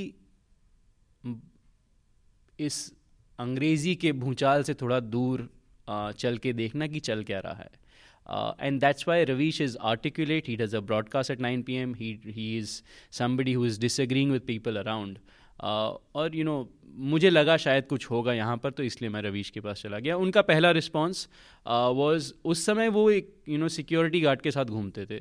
इस 2.59 2.93
अंग्रेज़ी 3.39 3.95
के 3.95 4.11
भूचाल 4.11 4.63
से 4.63 4.73
थोड़ा 4.73 4.99
दूर 4.99 5.49
आ, 5.89 6.11
चल 6.11 6.37
के 6.37 6.53
देखना 6.53 6.87
कि 6.87 6.99
चल 6.99 7.23
क्या 7.23 7.39
रहा 7.39 7.53
है 7.53 7.81
Uh, 8.25 8.53
and 8.59 8.79
that's 8.79 9.05
why 9.05 9.23
Ravish 9.25 9.59
is 9.59 9.75
articulate. 9.77 10.47
He 10.47 10.55
does 10.55 10.73
a 10.73 10.81
broadcast 10.81 11.29
at 11.29 11.39
9 11.39 11.63
p.m. 11.63 11.93
He 11.93 12.19
he 12.25 12.57
is 12.57 12.81
somebody 13.09 13.53
who 13.53 13.63
is 13.63 13.77
disagreeing 13.77 14.31
with 14.31 14.45
people 14.45 14.77
around. 14.77 15.19
और 15.61 16.35
यू 16.35 16.43
नो 16.43 16.67
मुझे 17.09 17.29
लगा 17.29 17.55
शायद 17.57 17.85
कुछ 17.87 18.09
होगा 18.11 18.33
यहाँ 18.33 18.57
पर 18.57 18.71
तो 18.71 18.83
इसलिए 18.83 19.09
मैं 19.09 19.21
रवीश 19.21 19.49
के 19.49 19.59
पास 19.61 19.81
चला 19.81 19.99
गया। 19.99 20.15
उनका 20.17 20.41
पहला 20.43 20.71
रिस्पॉन्स 20.71 21.27
वॉज़ 21.65 22.31
उस 22.45 22.65
समय 22.65 22.87
वो 22.89 23.09
एक 23.11 23.33
यू 23.49 23.57
नो 23.57 23.67
सिक्योरिटी 23.69 24.21
गार्ड 24.21 24.41
के 24.41 24.51
साथ 24.51 24.65
घूमते 24.65 25.05
थे। 25.05 25.19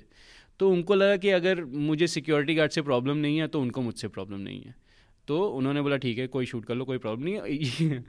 तो 0.60 0.70
उनको 0.70 0.94
लगा 0.94 1.16
कि 1.16 1.30
अगर 1.30 1.64
मुझे 1.64 2.06
सिक्योरिटी 2.08 2.54
गार्ड 2.54 2.72
से 2.72 2.82
प्रॉब्लम 2.82 3.16
नहीं 3.16 3.38
है 3.38 3.46
तो 3.48 3.60
उनको 3.60 3.82
मुझसे 3.82 4.08
प्रॉब्लम 4.08 4.40
नहीं 4.40 4.62
है। 4.62 4.74
तो 5.30 5.40
उन्होंने 5.56 5.82
बोला, 5.82 5.96
ठीक 5.96 6.18
है, 6.18 6.26
कोई 6.26 6.46
शूट 6.46 6.64
कर 6.64 6.74
लो, 6.74 6.84
कोई 6.84 6.98
प्रॉब्लम 6.98 7.28
नहीं 7.28 8.00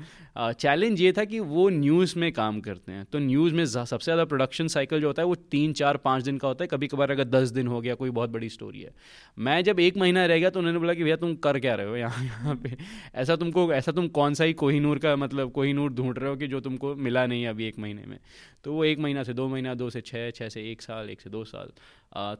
चैलेंज 0.53 1.01
ये 1.01 1.11
था 1.11 1.23
कि 1.25 1.39
वो 1.39 1.67
न्यूज़ 1.69 2.17
में 2.19 2.31
काम 2.33 2.59
करते 2.61 2.91
हैं। 2.91 3.03
तो 3.05 3.19
न्यूज़ 3.19 3.53
में 3.55 3.65
सबसे 3.65 4.03
ज़्यादा 4.03 4.25
प्रोडक्शन 4.25 4.67
साइकिल 4.67 5.01
जो 5.01 5.07
होता 5.07 5.21
है, 5.21 5.27
वो 5.27 5.35
तीन, 5.51 5.73
चार, 5.73 5.97
पाँच 5.97 6.23
दिन 6.23 6.37
का 6.37 6.47
होता 6.47 6.63
है। 6.63 6.67
कभी 6.67 6.87
कभार 6.87 7.11
अगर 7.11 7.23
दस 7.25 7.49
दिन 7.49 7.67
हो 7.67 7.81
गया, 7.81 7.95
कोई 7.95 8.09
बहुत 8.09 8.29
बड़ी 8.29 8.49
स्टोरी 8.49 8.81
है। 8.81 8.93
मैं 9.37 9.61
जब 9.63 9.79
एक 9.79 9.97
महीना 9.97 10.25
रह 10.25 10.39
गया 10.39 10.49
तो 10.49 10.59
उन्होंने 10.59 10.79
बोला 10.79 10.93
कि, 10.93 11.03
भैया, 11.03 11.15
तुम 11.15 11.35
कर 11.45 11.59
क्या 11.59 11.75
रहे 11.75 11.87
हो 11.87 11.95
यहाँ 11.95 12.23
यहाँ 12.25 12.55
पे? 12.55 12.75
ऐसा 13.15 13.35
तुमको, 13.35 13.71
ऐसा 13.73 13.91
तुम 13.91 14.07
कौन 14.07 14.33
सा 14.33 14.43
ही 14.43 14.53
कोहिनूर 14.53 14.99
का 14.99 15.15
मतलब 15.15 15.51
कोहिनूर 15.51 15.93
ढूंढ 15.93 16.17
रहे 16.19 16.29
हो 16.29 16.35
कि 16.35 16.47
जो 16.47 16.59
तुमको 16.61 16.95
मिला 16.95 17.25
नहीं 17.25 17.47
अभी 17.47 17.67
एक 17.67 17.79
महीने 17.79 18.05
में? 18.07 18.19
तो 18.63 18.73
वो 18.73 18.83
एक 18.85 18.99
महीना 18.99 19.23
से 19.23 19.33
दो 19.33 19.47
महीना, 19.47 19.73
दो 19.75 19.89
से 19.89 20.01
छः 20.01 20.29
छः 20.31 20.49
से 20.49 20.69
एक 20.71 20.81
साल, 20.81 21.09
एक 21.09 21.21
से 21.21 21.29
दो 21.29 21.43
साल। 21.45 21.71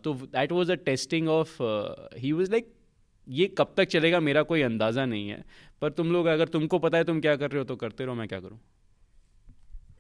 तो 0.03 0.13
that 0.13 0.51
was 0.51 0.71
a 0.71 0.75
testing 0.85 1.29
of 1.29 1.57
he 2.17 2.31
was 2.31 2.51
like 2.51 2.73
ये 3.28 3.48
कब 3.58 3.74
तक 3.78 3.88
चलेगा 3.90 4.20
मेरा 4.20 4.42
कोई 4.44 4.62
अंदाज़ा 4.62 5.06
नहीं 5.06 5.30
है। 5.30 5.44
पर 5.82 5.92
तुम 5.92 6.12
लोग 6.12 6.25
अगर 6.28 6.48
तुमको 6.50 6.80
पता 6.80 6.98
है 6.98 7.04
तुम 7.04 7.20
क्या 7.22 7.36
कर 7.36 7.51
रहे 7.51 7.60
हो 7.60 7.66
तो 7.66 7.75
करते 7.75 8.06
रहो 8.06 8.16
मैं 8.16 8.28
क्या 8.28 8.40
करूँ? 8.40 8.60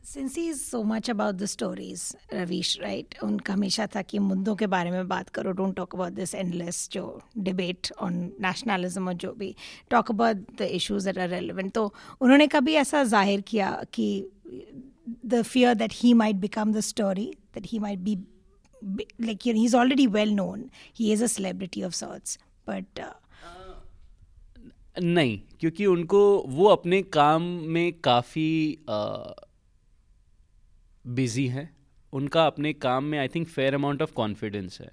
Since 0.05 0.35
he 0.37 0.47
is 0.49 0.61
so 0.61 0.81
much 0.83 1.09
about 1.09 1.35
the 1.35 1.45
stories 1.45 2.03
Ravish 2.33 2.77
right 2.81 3.15
उनका 3.23 3.53
हमेशा 3.53 3.85
था 3.95 4.01
कि 4.01 4.19
मुद्दों 4.19 4.55
के 4.55 4.67
बारे 4.67 4.91
में 4.91 5.07
बात 5.07 5.29
करो 5.29 5.51
don't 5.51 5.75
talk 5.75 5.95
about 5.95 6.13
this 6.13 6.33
endless 6.35 6.87
जो 6.91 7.03
डिबेट 7.37 7.91
ऑन 8.01 8.13
नेशनलिज्म 8.41 9.07
और 9.07 9.13
जो 9.23 9.33
भी। 9.33 9.53
Talk 9.91 10.11
about 10.11 10.37
the 10.57 10.69
issues 10.79 11.09
are 11.09 11.27
relevant 11.29 11.71
तो 11.73 11.93
उन्होंने 12.21 12.47
कभी 12.47 12.73
ऐसा 12.83 13.03
ज़ाहिर 13.13 13.41
किया 13.47 13.71
कि 13.93 14.07
the 15.25 15.41
fear 15.41 15.75
that 15.75 15.93
he 15.95 16.13
might 16.13 16.35
become 16.35 16.73
the 16.73 16.79
story 16.91 17.31
that 17.53 17.67
he 17.71 17.79
might 17.79 17.99
be 17.99 18.17
you 18.83 19.53
know, 19.53 19.61
he's 19.61 19.73
already 19.75 20.07
well 20.07 20.31
known. 20.37 20.61
He 20.91 21.11
is 21.13 21.21
a 21.21 21.27
celebrity 21.27 21.83
of 21.83 21.93
sorts 21.93 22.39
but 22.67 22.99
uh, 22.99 23.13
नहीं 24.99 25.39
क्योंकि 25.59 25.85
उनको 25.85 26.21
वो 26.47 26.67
अपने 26.67 27.01
काम 27.01 27.41
में 27.67 27.93
काफ़ी 28.03 28.77
बिज़ी 31.05 31.47
हैं। 31.47 31.69
उनका 32.13 32.45
अपने 32.47 32.73
काम 32.73 33.03
में 33.03 33.17
I 33.19 33.27
think 33.27 33.47
fair 33.47 33.73
amount 33.73 34.01
of 34.01 34.13
confidence 34.13 34.79
है। 34.81 34.91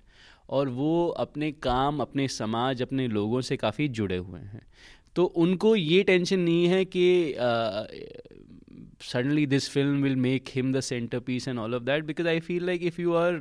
और 0.49 0.69
वो 0.69 1.09
अपने 1.19 1.51
काम 1.53 2.01
अपने 2.01 2.29
समाज 2.29 2.83
अपने 2.83 3.09
लोगों 3.09 3.41
से 3.41 3.57
काफ़ी 3.57 3.89
जुड़े 3.89 4.17
हुए 4.17 4.41
हैं। 4.41 4.63
तो 5.17 5.25
उनको 5.25 5.75
ये 5.77 6.03
टेंशन 6.03 6.41
नहीं 6.41 6.67
है 6.69 6.85
कि 6.87 7.35
suddenly 9.03 9.47
this 9.47 9.69
film 9.71 10.03
will 10.03 10.17
make 10.17 10.49
him 10.55 10.73
the 10.73 10.81
centre 10.81 11.21
piece 11.21 11.49
and 11.49 11.59
all 11.59 11.75
of 11.75 11.83
that 11.83 12.05
because 12.05 12.29
I 12.29 12.41
feel 12.41 12.67
like 12.67 12.83
if 12.83 13.01
you 13.01 13.15
are 13.15 13.41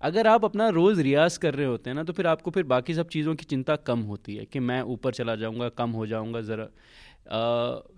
अगर 0.00 0.26
आप 0.26 0.44
अपना 0.44 0.68
रोज़ 0.68 1.00
रियाज 1.02 1.36
कर 1.36 1.54
रहे 1.54 1.66
होते 1.66 1.90
हैं 1.90 1.94
ना 1.94 2.02
तो 2.04 2.12
फिर 2.12 2.26
आपको 2.26 2.50
फिर 2.50 2.62
बाकी 2.64 2.94
सब 2.94 3.08
चीज़ों 3.08 3.34
की 3.34 3.44
चिंता 3.44 3.76
कम 3.86 4.00
होती 4.02 4.36
है 4.36 4.44
कि 4.44 4.58
मैं 4.60 4.80
ऊपर 4.84 5.12
चला 5.14 5.34
जाऊँगा, 5.36 5.68
कम 5.68 5.90
हो 5.90 6.06
जाऊँगा 6.06 6.40
ज़रा। 6.40 6.68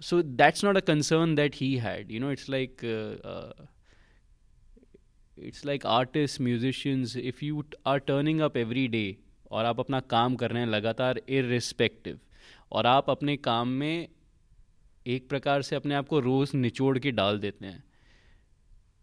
So 0.00 0.22
that's 0.22 0.64
not 0.64 0.76
a 0.76 0.80
concern 0.80 1.34
that 1.34 1.54
he 1.56 1.74
had 1.76 2.10
you 2.12 2.20
know 2.20 2.30
it's 2.32 2.48
like 2.50 2.84
it's 5.38 5.64
like 5.66 5.86
artist 5.86 6.40
musicians 6.40 7.16
if 7.16 7.44
you 7.44 7.64
are 7.86 7.98
turning 8.00 8.40
up 8.40 8.56
every 8.56 8.86
day 8.88 9.04
और 9.50 9.64
आप 9.64 9.80
अपना 9.80 10.00
काम 10.10 10.36
कर 10.36 10.50
रहे 10.50 10.62
हैं 10.62 10.68
लगातार 10.68 11.20
इरिस्पेक्टिव 11.28 12.18
और 12.72 12.86
आप 12.86 13.10
अपने 13.10 13.36
काम 13.36 13.68
में 13.68 14.08
एक 15.06 15.28
प्रकार 15.28 15.62
से 15.62 15.76
अपने 15.76 15.94
आप 15.94 16.08
को 16.08 16.20
रोज़ 16.20 16.56
निचोड़ 16.56 16.98
के 16.98 17.10
डाल 17.10 17.38
देते 17.38 17.66
हैं। 17.66 17.82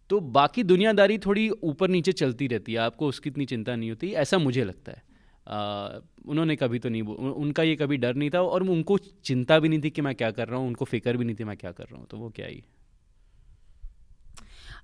तो 0.10 0.20
बाकी 0.20 0.64
दुनियादारी 0.64 1.18
थोड़ी 1.18 1.50
ऊपर 1.50 1.90
नीचे 1.90 2.12
चलती 2.12 2.48
रहती 2.48 2.74
है 2.74 2.80
आपको 2.80 3.08
उसकी 3.08 3.30
इतनी 3.30 3.46
चिंता 3.46 3.76
नहीं 3.76 3.90
होती 3.90 4.12
ऐसा 4.12 4.38
मुझे 4.38 4.64
लगता 4.64 4.92
है। 4.92 5.04
आ, 5.48 6.00
उन्होंने 6.26 6.56
कभी 6.56 6.80
तो 6.80 6.90
नहीं 6.90 7.02
उनका 7.02 7.64
ये 7.64 7.76
कभी 7.76 7.98
डर 7.98 8.16
नहीं 8.16 8.30
था 8.30 8.42
और 8.42 8.64
उनको 8.64 8.98
चिंता 8.98 9.60
भी 9.60 9.70
नहीं 9.70 9.82
थी 9.84 9.90
कि 9.90 10.02
मैं 10.02 10.16
क्या 10.16 10.32
कर 10.32 10.48
रहा 10.48 10.60
हूँ 10.60 10.68
उनको 10.68 10.86
फ़िक्र 10.86 11.18
भी 11.18 11.26
नहीं 11.26 11.36
थी 11.36 11.44
मैं 11.44 11.58
क्या 11.58 11.72
कर 11.72 11.84
रहा 11.84 11.98
हूँ 11.98 12.08
तो 12.08 12.18
वो 12.18 12.30
क्या 12.30 12.48
ही। 12.48 12.64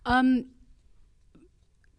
um, 0.07 0.43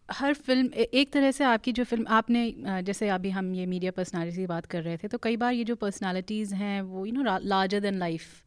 हर 0.09 0.33
फ़िल्म 0.33 0.69
एक 0.93 1.11
तरह 1.13 1.31
से 1.31 1.43
आपकी 1.43 1.71
जो 1.71 1.83
फ़िल्म 1.83 2.05
आपने 2.07 2.41
जैसे 2.83 3.09
अभी 3.09 3.29
हम 3.29 3.53
ये 3.55 3.65
मीडिया 3.65 3.91
पर्सनालिटी 3.91 4.37
की 4.37 4.45
बात 4.47 4.65
कर 4.65 4.81
रहे 4.83 4.97
थे 4.97 5.07
तो 5.07 5.17
कई 5.17 5.37
बार 5.37 5.53
ये 5.53 5.63
जो 5.63 5.75
पर्सनालिटीज़ 5.75 6.53
हैं 6.55 6.81
वो 6.81 7.05
you 7.05 7.13
know 7.13 7.37
larger 7.43 7.79
than 7.79 7.97
life 7.99 8.43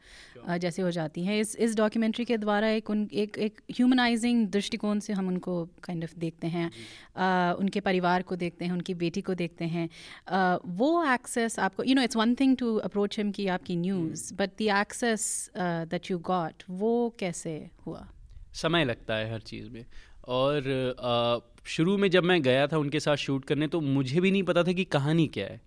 जैसे 0.58 0.82
हो 0.82 0.90
जाती 0.90 1.24
हैं। 1.24 1.38
इस 1.40 1.54
इस 1.56 1.76
डॉक्यूमेंट्री 1.76 2.24
के 2.24 2.36
द्वारा 2.38 2.68
एक 2.68 2.90
उन 2.90 3.08
एक 3.12 3.38
एक 3.38 3.60
ह्यूमनाइजिंग 3.70 4.46
दृष्टिकोण 4.48 4.98
से 4.98 5.12
हम 5.12 5.28
उनको 5.28 5.64
काइंड 5.64 6.00
kind 6.00 6.10
ऑफ़ 6.10 6.14
of 6.14 6.20
देखते 6.20 6.46
हैं। 6.46 6.70
आ, 7.16 7.52
उनके 7.52 7.80
परिवार 7.80 8.22
को 8.22 8.36
देखते 8.36 8.64
हैं 8.64 8.72
उनकी 8.72 8.94
बेटी 8.94 9.20
को 9.20 9.34
देखते 9.34 9.64
हैं। 9.64 9.88
आ, 10.28 10.56
वो 10.66 11.04
एक्सेस 11.14 11.58
आपको 11.58 11.84
you 11.84 11.94
know 11.94 12.02
it's 12.02 12.16
one 12.16 12.34
thing 12.34 12.56
to 12.56 12.76
approach 12.76 13.18
him 13.18 13.30
की 13.30 13.46
आपकी 13.48 13.76
news 13.76 14.32
but 14.34 14.50
the 14.58 14.70
access 14.80 15.50
that 15.56 16.10
you 16.10 16.18
got 16.18 16.62
वो 16.70 17.14
कैसे 17.18 17.54
हुआ? 17.86 18.06
समय 18.54 18.84
लगता 18.84 19.14
है 19.14 19.32
हर 19.32 19.40
चीज़ 19.40 19.68
में। 19.70 19.84
और 20.28 21.42
शुरू 21.66 21.96
में 21.98 22.10
जब 22.10 22.24
मैं 22.24 22.40
गया 22.42 22.66
था 22.66 22.78
उनके 22.78 23.00
साथ 23.00 23.16
शूट 23.16 23.44
करने 23.44 23.66
तो 23.68 23.80
मुझे 23.80 24.20
भी 24.20 24.30
नहीं 24.30 24.42
पता 24.42 24.62
था 24.64 24.72
कि 24.72 24.84
कहानी 24.84 25.26
क्या 25.26 25.46
है। 25.46 25.60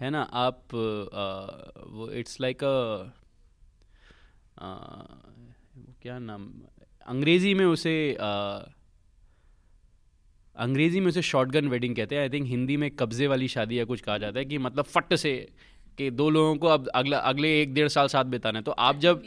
है 0.00 0.10
ना? 0.10 0.22
आप 0.22 0.74
आ, 0.74 1.84
वो 1.86 2.10
इट्स 2.10 2.40
लाइक 2.40 2.64
अ 2.64 3.12
क्या 6.02 6.18
नाम? 6.18 6.50
अंग्रेज़ी 7.06 7.54
में 7.54 7.64
उसे 7.66 8.14
आ, 8.14 8.58
अंग्रेज़ी 10.56 11.00
में 11.00 11.08
उसे 11.08 11.22
शॉटगन 11.22 11.68
वेडिंग 11.68 11.96
कहते 11.96 12.14
हैं। 12.14 12.22
आई 12.22 12.28
थिंक 12.28 12.46
हिंदी 12.46 12.76
में 12.76 12.90
कब्ज़े 12.90 13.26
वाली 13.26 13.48
शादी 13.48 13.78
या 13.78 13.84
कुछ 13.84 14.00
कहा 14.00 14.18
जाता 14.18 14.38
है 14.38 14.44
कि 14.44 14.58
मतलब 14.58 14.84
फट 14.84 15.14
से 15.14 15.32
कि 15.98 16.10
दो 16.10 16.30
लोगों 16.30 16.56
को 16.56 16.66
अब 16.66 16.88
अगला 16.88 17.18
अगले 17.18 17.60
एक 17.62 17.74
डेढ़ 17.74 17.88
साल 17.88 18.08
साथ 18.08 18.24
बिताना 18.24 18.58
है। 18.58 18.62
तो 18.64 18.72
आप 18.72 18.98
जब 18.98 19.22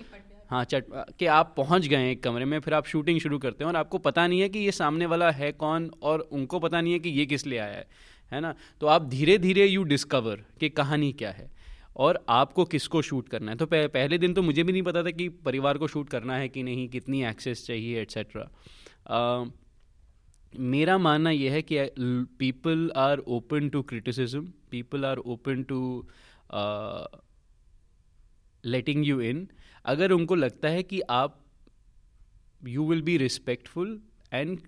हाँ 0.49 0.63
चट 0.63 0.85
कि 1.19 1.25
आप 1.25 1.53
पहुँच 1.57 1.87
गए 1.87 2.11
एक 2.11 2.23
कमरे 2.23 2.45
में, 2.45 2.59
फिर 2.59 2.73
आप 2.73 2.85
शूटिंग 2.85 3.19
शुरू 3.19 3.37
करते 3.39 3.63
हैं 3.63 3.69
और 3.69 3.75
आपको 3.75 3.97
पता 3.99 4.25
नहीं 4.27 4.39
है 4.41 4.49
कि 4.49 4.59
ये 4.59 4.71
सामने 4.71 5.05
वाला 5.05 5.29
है 5.31 5.51
कौन 5.53 5.89
और 6.03 6.19
उनको 6.31 6.59
पता 6.59 6.81
नहीं 6.81 6.93
है 6.93 6.99
कि 6.99 7.09
ये 7.09 7.25
किस 7.25 7.45
लिए 7.47 7.59
आया 7.59 7.73
है 7.73 7.87
है 8.31 8.39
ना? 8.41 8.53
तो 8.81 8.87
आप 8.87 9.07
धीरे 9.09 9.37
धीरे 9.37 9.65
यू 9.65 9.83
डिस्कवर 9.83 10.43
कि 10.59 10.69
कहानी 10.71 11.11
क्या 11.13 11.31
है 11.31 11.49
और 11.95 12.23
आपको 12.29 12.65
किसको 12.65 13.01
शूट 13.01 13.29
करना 13.29 13.51
है। 13.51 13.57
तो 13.57 13.65
पहले 13.65 14.17
दिन 14.17 14.33
तो 14.33 14.41
मुझे 14.41 14.63
भी 14.63 14.71
नहीं 14.71 14.83
पता 14.83 15.03
था 15.03 15.11
कि 15.11 15.27
परिवार 15.45 15.77
को 15.77 15.87
शूट 15.87 16.09
करना 16.09 16.37
है 16.37 16.49
कि 16.49 16.63
नहीं, 16.63 16.87
कितनी 16.89 17.23
एक्सेस 17.25 17.65
चाहिए 17.65 18.01
एट्सेट्रा 18.01 18.49
मेरा 20.53 20.97
मानना 20.97 21.29
यह 21.29 21.51
है 21.51 21.61
कि 21.61 21.77
people 22.39 22.91
are 22.95 23.19
open 23.27 23.69
to 23.69 23.81
criticism 23.81 24.47
people 24.71 25.05
are 25.05 25.17
open 25.17 25.63
to 25.63 25.79
letting 28.63 29.05
you 29.07 29.19
in 29.21 29.47
अगर 29.85 30.11
उनको 30.11 30.35
लगता 30.35 30.69
है 30.69 30.83
कि 30.83 31.01
आप 31.11 31.39
you 32.67 32.85
will 32.89 33.01
be 33.01 33.17
respectful 33.17 33.99
and 34.33 34.59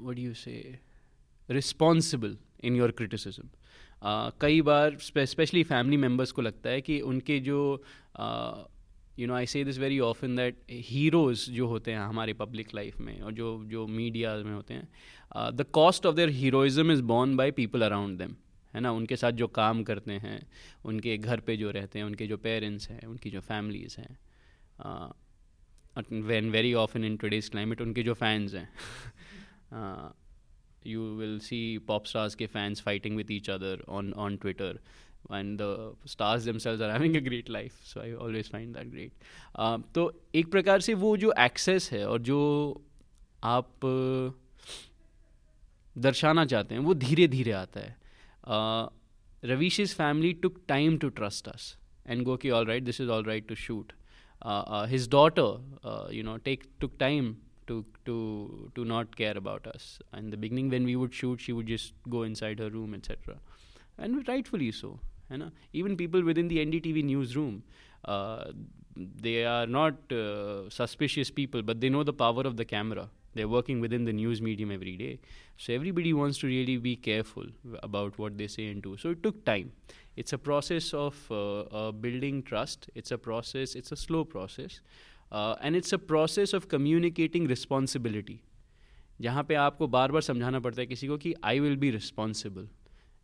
what 0.00 0.18
you 0.18 0.34
say 0.34 0.56
responsible 1.48 2.36
in 2.64 2.76
your 2.76 2.90
criticism 2.90 3.48
कई 4.40 4.60
बार 4.62 4.96
स्पेशली 5.00 5.62
फैमिली 5.64 5.96
मेंबर्स 5.96 6.32
को 6.32 6.42
लगता 6.42 6.70
है 6.70 6.80
कि 6.80 7.00
उनके 7.02 7.38
जो 7.40 7.60
you 9.18 9.26
know 9.26 9.34
I 9.34 9.46
say 9.46 9.64
this 9.64 9.78
very 9.78 9.98
often 10.00 10.36
that 10.36 10.56
heroes 10.70 11.50
जो 11.50 11.66
होते 11.66 11.92
हैं 11.92 11.98
हमारे 11.98 12.32
पब्लिक 12.34 12.74
लाइफ 12.74 12.98
में 13.00 13.20
और 13.20 13.32
जो 13.32 13.62
जो 13.66 13.86
मीडिया 13.86 14.34
में 14.36 14.54
होते 14.54 14.74
हैं 14.74 14.88
the 15.56 15.66
cost 15.72 16.06
of 16.06 16.14
their 16.16 16.28
heroism 16.30 16.92
is 16.92 17.02
borne 17.02 17.36
by 17.36 17.50
people 17.50 17.82
around 17.82 18.18
them 18.18 18.34
है 18.76 18.80
ना, 18.80 18.90
उनके 18.92 19.16
साथ 19.16 19.32
जो 19.32 19.46
काम 19.58 19.82
करते 19.84 20.12
हैं, 20.22 20.40
उनके 20.84 21.16
घर 21.18 21.40
पे 21.40 21.56
जो 21.56 21.70
रहते 21.70 21.98
हैं, 21.98 22.06
उनके 22.06 22.26
जो 22.26 22.36
पेरेंट्स 22.38 22.88
हैं, 22.90 23.00
उनकी 23.06 23.30
जो 23.30 23.40
फैमिलीज़ 23.42 24.00
हैं 24.00 24.16
when 25.98 26.50
very 26.50 26.72
often 26.74 27.04
in 27.04 27.16
today's 27.16 27.48
climate 27.48 27.80
उनके 27.80 28.02
जो 28.02 28.14
फैंस 28.14 28.54
हैं 28.54 28.68
you 30.86 31.02
will 31.16 31.38
see 31.38 31.60
pop 31.88 32.06
stars 32.06 32.34
के 32.34 32.46
fans 32.46 32.82
fighting 32.82 33.16
with 33.16 33.30
each 33.30 33.48
other 33.50 33.84
on 33.88 34.12
on 34.14 34.36
Twitter 34.36 34.78
and 35.32 35.58
the 35.60 35.96
stars 36.06 36.44
themselves 36.44 36.80
are 36.82 36.90
having 36.90 37.16
a 37.16 37.20
great 37.20 37.50
life 37.50 37.80
so 37.84 38.00
I 38.00 38.12
always 38.12 38.50
find 38.52 38.76
that 38.76 38.88
great 38.90 39.12
तो 39.94 40.10
एक 40.34 40.50
प्रकार 40.50 40.80
से 40.80 40.94
वो 40.94 41.16
जो 41.16 41.32
एक्सेस 41.38 41.90
है 41.92 42.06
और 42.08 42.18
जो 42.22 42.40
आप 43.44 43.86
दर्शाना 45.96 46.44
चाहते 46.44 46.74
हैं, 46.74 46.82
वो 46.82 46.94
धीरे 46.94 47.26
धीरे 47.28 47.52
आता 47.52 47.80
है। 47.80 47.96
Uh, 48.46 48.88
Ravish's 49.42 49.92
family 49.92 50.34
took 50.34 50.66
time 50.66 50.98
to 50.98 51.10
trust 51.10 51.48
us 51.48 51.76
and 52.04 52.24
go, 52.24 52.32
okay, 52.32 52.50
all 52.50 52.64
right, 52.64 52.84
this 52.84 53.00
is 53.00 53.08
all 53.08 53.22
right 53.22 53.46
to 53.48 53.54
shoot. 53.54 53.92
Uh, 54.42 54.64
uh, 54.66 54.86
his 54.86 55.08
daughter, 55.08 55.56
uh, 55.82 56.06
you 56.10 56.22
know, 56.22 56.38
take 56.38 56.78
took 56.78 56.98
time 56.98 57.38
to 57.66 57.84
to 58.04 58.70
to 58.74 58.84
not 58.84 59.16
care 59.16 59.36
about 59.36 59.66
us. 59.66 59.98
In 60.16 60.30
the 60.30 60.36
beginning, 60.36 60.68
when 60.70 60.84
we 60.84 60.94
would 60.94 61.12
shoot, 61.12 61.40
she 61.40 61.52
would 61.52 61.66
just 61.66 61.94
go 62.08 62.22
inside 62.22 62.58
her 62.58 62.70
room, 62.70 62.94
etc. 62.94 63.36
And 63.98 64.26
rightfully 64.28 64.72
so. 64.72 65.00
You 65.30 65.38
know, 65.38 65.50
even 65.72 65.96
people 65.96 66.22
within 66.22 66.48
the 66.48 66.64
NDTV 66.64 67.02
newsroom, 67.04 67.64
uh, 68.04 68.52
they 68.94 69.44
are 69.44 69.66
not 69.66 70.12
uh, 70.12 70.70
suspicious 70.70 71.30
people, 71.30 71.62
but 71.62 71.80
they 71.80 71.88
know 71.88 72.04
the 72.04 72.12
power 72.12 72.42
of 72.42 72.56
the 72.56 72.64
camera 72.64 73.08
they're 73.35 73.47
working 73.47 73.79
within 73.79 74.05
the 74.05 74.13
news 74.13 74.41
medium 74.41 74.71
every 74.71 74.95
day 74.97 75.19
so 75.57 75.73
everybody 75.73 76.13
wants 76.13 76.37
to 76.37 76.47
really 76.47 76.77
be 76.77 76.95
careful 76.95 77.45
about 77.83 78.17
what 78.19 78.37
they 78.37 78.47
say 78.47 78.67
and 78.67 78.81
do 78.81 78.97
so 78.97 79.11
it 79.11 79.23
took 79.23 79.43
time 79.45 79.71
it's 80.15 80.33
a 80.33 80.37
process 80.37 80.93
of 80.93 81.15
uh, 81.31 81.61
uh, 81.61 81.91
building 81.91 82.43
trust 82.43 82.89
it's 82.95 83.11
a 83.11 83.17
process 83.17 83.75
it's 83.75 83.91
a 83.91 83.95
slow 83.95 84.23
process 84.23 84.81
uh, 85.31 85.55
and 85.61 85.75
it's 85.75 85.93
a 85.93 85.97
process 86.13 86.53
of 86.53 86.67
communicating 86.67 87.47
responsibility 87.55 88.41
जहाँ 89.21 89.43
पे 89.47 89.55
आपको 89.55 89.87
बार 89.87 90.11
बार 90.11 90.21
समझाना 90.21 90.59
पड़ता 90.59 90.81
है 90.81 90.85
किसी 90.87 91.07
को 91.07 91.17
कि 91.23 91.33
I 91.45 91.59
will 91.59 91.75
be 91.77 91.89
responsible 91.91 92.67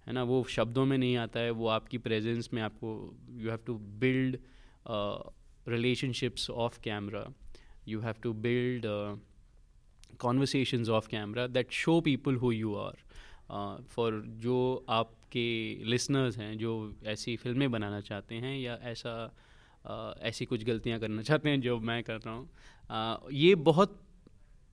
है 0.08 0.14
ना 0.14 0.24
वो 0.24 0.44
शब्दों 0.56 0.86
में 0.86 0.98
नहीं 0.98 1.16
आता 1.18 1.40
है 1.40 1.52
वो 1.52 1.68
आपकी 1.68 1.98
प्रेजेंस 2.08 2.50
में 2.54 2.62
आपको 2.62 2.92
you 3.38 3.50
have 3.50 3.60
to 3.68 3.74
build 4.04 4.38
relationships 5.76 6.50
off 6.50 6.82
camera 6.82 7.24
you 7.86 8.02
have 8.02 8.20
to 8.22 8.34
build 8.34 8.86
uh, 10.13 10.29
conversations 10.29 10.89
off 10.89 11.09
camera 11.09 11.49
that 11.49 11.67
show 11.69 12.01
people 12.01 12.33
who 12.33 12.51
you 12.51 12.77
are 12.77 12.97
uh, 13.51 13.79
for 13.97 14.23
जो 14.27 14.85
आपके 14.89 15.79
listeners 15.87 16.39
हैं 16.39 16.59
जो 16.59 16.95
ऐसी 17.05 17.37
फ़िल्में 17.37 17.71
बनाना 17.71 18.01
चाहते 18.01 18.35
हैं 18.35 18.59
या 18.59 18.79
ऐसा 18.83 19.35
uh, 19.87 20.23
ऐसी 20.23 20.45
कुछ 20.45 20.65
गलतियाँ 20.65 21.01
करना 21.01 21.23
चाहते 21.23 21.51
हैं 21.51 21.61
जो 21.61 21.81
मैं 21.81 22.03
कर 22.03 22.17
रहा 22.17 22.35
हूँ 22.35 22.51
uh, 22.91 23.33
ये 23.33 23.55
बहुत 23.55 24.03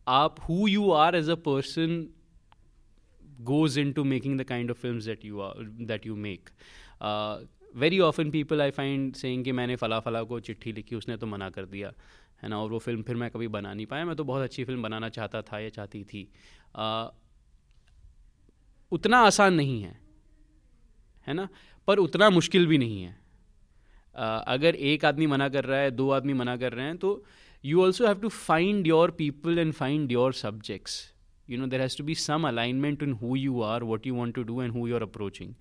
आप 0.08 0.36
who 0.36 0.68
you 0.76 0.92
are 0.92 1.16
as 1.22 1.28
a 1.28 1.38
person 1.48 2.08
goes 3.44 3.78
into 3.78 4.04
making 4.04 4.38
the 4.38 4.46
kind 4.46 4.70
of 4.70 4.78
films 4.86 5.06
that 5.06 5.24
you 5.24 5.42
are 5.42 5.88
that 5.88 6.06
you 6.06 6.16
make 6.16 6.44
uh, 7.02 7.46
very 7.76 8.00
often 8.00 8.32
people 8.32 8.62
I 8.62 8.72
find 8.72 9.16
saying 9.16 9.44
कि 9.44 9.52
मैंने 9.52 9.76
फ़ला 9.76 10.00
फ़ला 10.00 10.24
को 10.24 10.40
चिट्ठी 10.40 10.72
लिखी 10.72 10.96
उसने 10.96 11.18
तो 11.18 11.28
मना 11.28 11.50
कर 11.50 11.66
दिया 11.66 11.94
है 12.44 12.50
ना? 12.50 12.60
और 12.60 12.72
वो 12.72 12.80
फ़िल्म 12.80 13.02
फिर 13.02 13.16
मैं 13.16 13.32
कभी 13.32 13.48
बना 13.48 13.74
नहीं 13.74 13.86
पाया। 13.86 14.06
मैं 14.06 14.16
तो 14.16 14.24
बहुत 14.24 14.44
अच्छी 14.44 14.64
फ़िल्म 14.64 14.84
बनाना 14.84 15.10
चाहता 15.10 15.42
था 15.42 15.60
या 15.60 15.70
चाहती 15.70 16.04
थी। 16.04 16.32
आ, 16.76 17.08
उतना 18.92 19.18
आसान 19.18 19.54
नहीं 19.54 19.82
है 19.84 20.02
है 21.28 21.34
ना? 21.34 21.50
पर 21.88 21.98
उतना 21.98 22.30
मुश्किल 22.30 22.68
भी 22.68 22.78
नहीं 22.78 23.04
है। 23.04 23.18
आ, 24.16 24.38
अगर 24.38 24.76
एक 24.76 25.06
आदमी 25.06 25.28
मना 25.28 25.50
कर 25.50 25.66
रहा 25.66 25.80
है 25.80 25.92
दो 25.92 26.10
आदमी 26.12 26.34
मना 26.34 26.58
कर 26.58 26.74
रहे 26.74 26.86
हैं 26.86 26.98
तो 26.98 27.24
you 27.66 27.84
also 27.84 28.08
have 28.08 28.20
to 28.20 28.30
find 28.30 28.88
your 28.88 29.12
people 29.12 29.60
and 29.60 29.74
find 29.74 30.12
your 30.12 30.34
subjects 30.34 31.14
you 31.52 31.58
know 31.58 31.68
there 31.68 31.82
has 31.82 31.96
to 31.96 32.04
be 32.08 32.14
some 32.14 32.44
alignment 32.46 33.02
in 33.02 33.14
who 33.22 33.36
you 33.36 33.62
are 33.68 33.80
what 33.92 34.04
you 34.06 34.16
want 34.18 34.36
to 34.36 34.44
do 34.50 34.60
and 34.60 34.72
who 34.72 34.88
you're 34.88 35.06
approaching. 35.06 35.56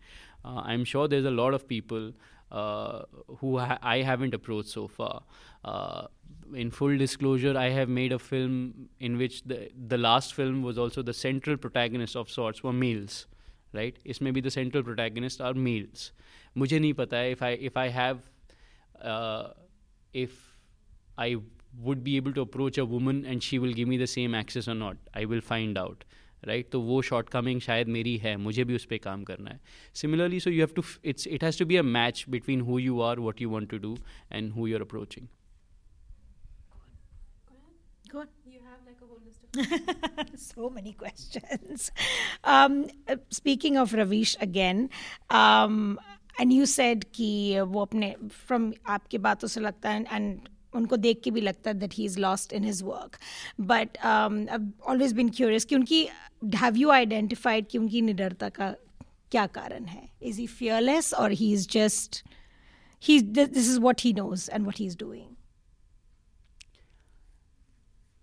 Uh, 0.44 0.60
i'm 0.72 0.84
sure 0.84 1.08
there's 1.08 1.24
a 1.24 1.30
lot 1.30 1.54
of 1.58 1.62
people 1.68 2.12
uh, 2.51 3.03
who 3.39 3.57
ha- 3.57 3.79
I 3.81 4.01
haven't 4.01 4.33
approached 4.33 4.69
so 4.69 4.87
far. 4.87 5.23
Uh, 5.65 6.07
in 6.53 6.71
full 6.71 6.97
disclosure, 6.97 7.57
I 7.57 7.69
have 7.69 7.89
made 7.89 8.11
a 8.11 8.19
film 8.19 8.89
in 8.99 9.17
which 9.17 9.43
the 9.43 9.69
the 9.93 9.97
last 9.97 10.33
film 10.33 10.61
was 10.61 10.77
also 10.77 11.01
the 11.01 11.13
central 11.13 11.57
protagonist 11.57 12.15
of 12.15 12.29
sorts 12.29 12.63
were 12.63 12.73
males, 12.73 13.25
right? 13.73 13.97
इसमें 14.05 14.33
भी 14.33 14.43
the 14.43 14.51
central 14.51 14.83
protagonists 14.83 15.41
are 15.41 15.53
males. 15.53 16.11
मुझे 16.57 16.79
नहीं 16.79 16.93
पता 16.93 17.17
है 17.17 17.35
if 17.35 17.43
I 17.43 17.51
if 17.71 17.77
I 17.77 17.87
have 17.89 18.19
uh, 19.01 19.47
if 20.13 20.39
I 21.17 21.35
would 21.85 22.03
be 22.03 22.17
able 22.17 22.33
to 22.33 22.41
approach 22.41 22.77
a 22.77 22.85
woman 22.85 23.25
and 23.25 23.41
she 23.43 23.57
will 23.57 23.73
give 23.73 23.87
me 23.87 23.97
the 23.97 24.07
same 24.07 24.35
access 24.35 24.67
or 24.67 24.75
not. 24.75 24.97
I 25.13 25.25
will 25.25 25.41
find 25.41 25.77
out. 25.77 26.03
Right 26.44 26.70
तो 26.70 26.80
वो 26.80 27.00
short 27.02 27.28
coming 27.28 27.60
शायद 27.60 27.88
मेरी 27.96 28.16
है 28.18 28.36
मुझे 28.36 28.64
भी 28.64 28.74
उस 28.76 28.84
पर 28.90 28.98
काम 29.04 29.24
करना 29.24 29.50
है 29.50 29.60
similarly 30.02 30.40
so 30.40 30.50
you 30.50 30.60
have 30.60 30.74
to 30.76 30.82
it's 31.12 31.26
it 31.26 31.44
has 31.44 31.58
to 31.58 31.66
be 31.66 31.76
a 31.76 31.82
match 31.82 32.24
between 32.30 32.60
who 32.70 32.78
you 32.78 33.00
are 33.08 33.18
what 33.20 33.42
you 33.42 33.50
want 33.50 33.70
to 33.70 33.78
do 33.78 33.96
and 34.32 34.52
who 34.52 34.66
you 34.66 34.76
are 34.76 34.82
approaching 34.82 35.26
Good. 38.10 38.28
You 38.46 38.60
have 38.66 38.80
like 38.86 39.00
a 39.02 39.06
whole 39.06 39.18
list 39.22 39.40
of 40.24 40.38
so 40.42 40.68
many 40.70 40.92
questions. 40.92 41.90
Um, 42.42 42.86
speaking 43.30 43.76
of 43.76 43.92
Ravish 43.92 44.32
again, 44.40 44.88
um, 45.30 45.98
and 46.38 46.52
you 46.52 46.64
said 46.66 47.04
कि 47.14 47.60
वो 47.60 47.80
अपने 47.80 48.14
from 48.46 48.72
आपकी 48.86 49.18
बातों 49.18 49.48
से 49.48 49.60
लगता 49.60 49.90
है 49.90 50.04
and 50.10 50.48
उनको 50.77 50.97
देख 50.97 51.21
के 51.23 51.31
भी 51.31 51.41
लगता 51.41 51.69
है 51.69 51.77
that 51.79 51.93
he 51.93 52.05
is 52.05 52.19
lost 52.19 52.53
in 52.53 52.63
his 52.63 52.81
work 52.83 53.17
but 53.71 53.97
always 54.05 55.13
been 55.13 55.29
curious 55.37 55.65
कि 55.65 55.75
उनकी 55.75 56.07
हैव 56.55 56.77
यू 56.77 56.89
आइडेंटिफाइड 56.91 57.67
कि 57.71 57.77
उनकी 57.77 58.01
निडरता 58.01 58.49
का 58.49 58.71
क्या 59.31 59.45
कारण 59.59 59.85
है 59.85 60.07
इज 60.21 60.39
ही 60.39 60.47
फियरलेस 60.47 61.13
और 61.13 61.31
he 61.41 61.51
is 61.53 61.69
just 61.71 62.23
he 63.03 63.19
this 63.21 63.69
is 63.69 63.77
what 63.81 64.01
he 64.01 64.13
knows 64.13 64.49
and 64.53 64.65
what 64.65 64.79
he 64.79 64.85
is 64.85 64.97
doing 64.99 65.31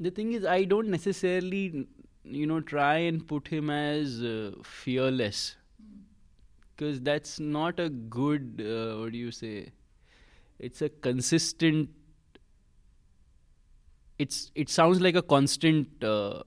The 0.00 0.10
thing 0.10 0.28
is, 0.32 0.44
I 0.46 0.64
don't 0.64 0.88
necessarily, 0.88 1.86
you 2.24 2.46
know, 2.46 2.60
try 2.68 2.92
and 3.06 3.26
put 3.32 3.48
him 3.48 3.68
as 3.68 4.22
uh, 4.22 4.52
fearless 4.64 5.56
because 6.70 7.02
that's 7.08 7.38
not 7.38 7.78
a 7.78 7.90
good, 7.90 8.62
uh, 8.66 9.00
what 9.00 9.12
do 9.12 9.18
you 9.18 9.30
say? 9.30 9.72
It's 10.58 10.80
a 10.80 10.88
consistent 10.88 11.90
it's 14.18 14.40
it 14.54 14.68
sounds 14.68 15.00
like 15.00 15.16
a 15.16 15.22
constant 15.34 16.04
uh, 16.04 16.42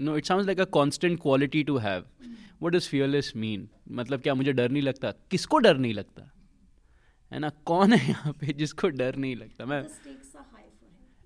no 0.00 0.14
it 0.14 0.26
sounds 0.26 0.46
like 0.46 0.62
a 0.66 0.66
constant 0.78 1.20
quality 1.20 1.62
to 1.64 1.76
have 1.78 2.04
mm. 2.04 2.34
what 2.58 2.76
does 2.78 2.88
fearless 2.94 3.34
mean 3.44 3.68
मतलब 4.00 4.22
क्या 4.22 4.34
मुझे 4.34 4.52
डर 4.52 4.70
नहीं 4.70 4.82
लगता 4.82 5.10
किसको 5.30 5.58
डर 5.66 5.76
नहीं 5.78 5.94
लगता 5.94 6.30
है 7.32 7.38
ना 7.38 7.50
कौन 7.66 7.92
है 7.92 8.08
यहाँ 8.08 8.32
पे 8.40 8.52
जिसको 8.62 8.88
डर 9.02 9.16
नहीं 9.16 9.36
लगता 9.36 9.66
मैं 9.66 9.84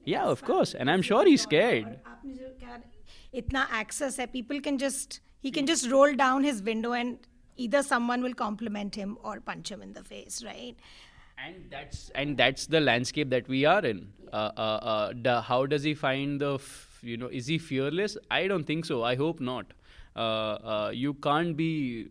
या 0.08 0.22
of 0.24 0.42
course 0.46 0.74
and 0.74 0.88
I 0.88 0.94
am 0.94 1.02
sure 1.08 1.28
he 1.28 1.36
scared 1.46 1.88
इतना 3.42 3.68
एक्सेस 3.80 4.20
है 4.20 4.26
people 4.36 4.60
can 4.60 4.78
just 4.78 5.20
he 5.42 5.50
can 5.50 5.66
just 5.66 5.90
roll 5.90 6.14
down 6.14 6.44
his 6.44 6.62
window 6.62 6.92
and 6.92 7.26
either 7.56 7.82
someone 7.82 8.22
will 8.22 8.34
compliment 8.34 8.94
him 8.94 9.16
or 9.22 9.40
punch 9.40 9.70
him 9.70 9.82
in 9.82 9.92
the 9.92 10.02
face 10.04 10.42
right 10.44 10.76
and 11.38 11.70
that's 11.70 12.10
and 12.14 12.36
that's 12.36 12.66
the 12.66 12.80
landscape 12.80 13.30
that 13.30 13.48
we 13.48 13.64
are 13.64 13.84
in 13.84 14.12
uh, 14.32 14.50
uh, 14.56 14.60
uh, 14.60 15.12
the, 15.22 15.40
how 15.40 15.66
does 15.66 15.82
he 15.82 15.94
find 15.94 16.40
the 16.40 16.54
f- 16.54 16.98
you 17.02 17.16
know 17.16 17.28
is 17.28 17.46
he 17.46 17.58
fearless 17.58 18.16
i 18.30 18.46
don't 18.46 18.64
think 18.64 18.84
so 18.84 19.02
i 19.02 19.14
hope 19.14 19.40
not 19.40 19.72
uh, 20.16 20.20
uh, 20.20 20.90
you 20.94 21.14
can't 21.14 21.56
be 21.56 22.08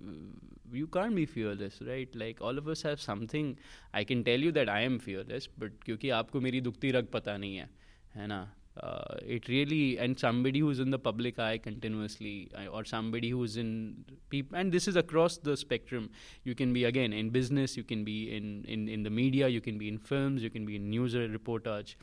you 0.72 0.88
can't 0.88 1.16
be 1.16 1.26
fearless 1.26 1.82
right 1.82 2.16
like 2.16 2.42
all 2.42 2.58
of 2.58 2.68
us 2.68 2.82
have 2.84 3.00
something 3.02 3.58
i 3.94 4.04
can 4.04 4.24
tell 4.24 4.40
you 4.40 4.52
that 4.52 4.70
i 4.70 4.82
am 4.82 5.00
fearless 5.00 5.48
but 5.64 5.72
क्योंकि 5.86 6.10
आपको 6.22 6.42
मेरी 6.42 6.62
दुखती 6.62 6.92
रग 6.92 7.08
पता 7.14 7.38
नहीं 7.38 7.56
है 7.58 7.70
है 8.16 8.28
ना 8.28 8.40
Uh, 8.83 9.17
it 9.25 9.47
really 9.49 9.99
and 9.99 10.19
somebody 10.19 10.59
who's 10.59 10.81
in 10.81 10.91
the 10.91 10.99
public 10.99 11.39
eye 11.39 11.59
continuously 11.59 12.51
or 12.73 12.85
somebody 12.85 13.31
who's 13.31 13.57
in 13.57 14.05
people 14.31 14.59
and 14.59 14.73
this 14.73 14.89
is 14.89 14.97
across 14.97 15.37
the 15.37 15.57
spectrum. 15.57 16.11
You 16.43 16.57
can 16.57 16.73
be 16.73 16.85
again 16.85 17.13
in 17.13 17.31
business 17.31 17.77
you 17.77 17.85
can 17.85 18.05
be 18.05 18.37
in, 18.37 18.65
in, 18.67 18.89
in 18.89 19.05
the 19.05 19.11
media 19.11 19.47
you 19.47 19.61
can 19.61 19.79
be 19.79 19.89
in 19.89 19.99
films 19.99 20.43
you 20.43 20.51
can 20.51 20.67
be 20.67 20.77
in 20.77 20.91
news 20.91 21.15
reportage. 21.15 21.95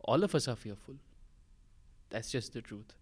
All 0.00 0.24
of 0.24 0.34
us 0.34 0.48
are 0.48 0.56
fearful. 0.56 0.96
That's 2.10 2.30
just 2.30 2.52
the 2.52 2.60
truth. 2.60 2.94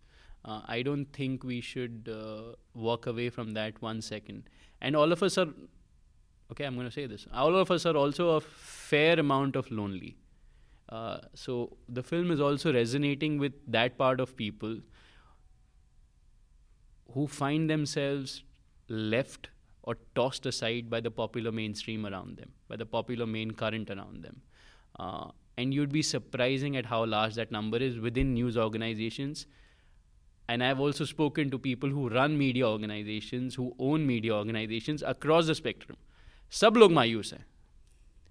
Uh, 0.44 0.60
i 0.66 0.82
don't 0.82 1.06
think 1.12 1.44
we 1.44 1.60
should 1.60 2.10
uh, 2.12 2.54
walk 2.74 3.06
away 3.06 3.30
from 3.30 3.52
that 3.52 3.80
one 3.80 4.02
second. 4.02 4.50
And 4.82 4.96
all 4.96 5.12
of 5.12 5.22
us 5.22 5.38
are 5.38 5.48
okay 6.50 6.64
i'm 6.64 6.74
going 6.74 6.86
to 6.86 6.92
say 6.92 7.06
this. 7.06 7.26
All 7.32 7.56
of 7.56 7.70
us 7.70 7.86
are 7.86 7.96
also 7.96 8.36
a 8.36 8.40
fair 8.42 9.18
amount 9.18 9.56
of 9.56 9.70
lonely 9.70 10.18
uh, 10.91 11.19
so 11.33 11.77
the 11.89 12.01
film 12.01 12.31
is 12.31 12.39
also 12.39 12.73
resonating 12.73 13.37
with 13.37 13.53
that 13.67 13.97
part 13.97 14.19
of 14.19 14.35
people 14.35 14.77
who 17.13 17.27
find 17.27 17.69
themselves 17.69 18.43
left 18.87 19.49
or 19.83 19.97
tossed 20.15 20.45
aside 20.45 20.89
by 20.89 20.99
the 20.99 21.11
popular 21.11 21.51
mainstream 21.51 22.05
around 22.05 22.37
them, 22.37 22.51
by 22.67 22.75
the 22.75 22.85
popular 22.85 23.25
main 23.25 23.51
current 23.51 23.89
around 23.89 24.23
them. 24.23 24.41
Uh, 24.99 25.29
and 25.57 25.73
you'd 25.73 25.91
be 25.91 26.01
surprising 26.01 26.77
at 26.77 26.85
how 26.85 27.05
large 27.05 27.35
that 27.35 27.51
number 27.51 27.77
is 27.77 27.99
within 27.99 28.33
news 28.33 28.57
organizations. 28.57 29.45
And 30.49 30.63
I've 30.63 30.79
also 30.79 31.03
spoken 31.03 31.49
to 31.51 31.59
people 31.59 31.89
who 31.89 32.09
run 32.09 32.37
media 32.37 32.67
organizations, 32.67 33.55
who 33.55 33.75
own 33.79 34.05
media 34.05 34.33
organizations 34.33 35.03
across 35.03 35.47
the 35.47 35.55
spectrum. 35.55 35.97
सब 36.51 36.77
लोग 36.77 36.91
मायूस 36.91 37.33
हैं 37.33 37.45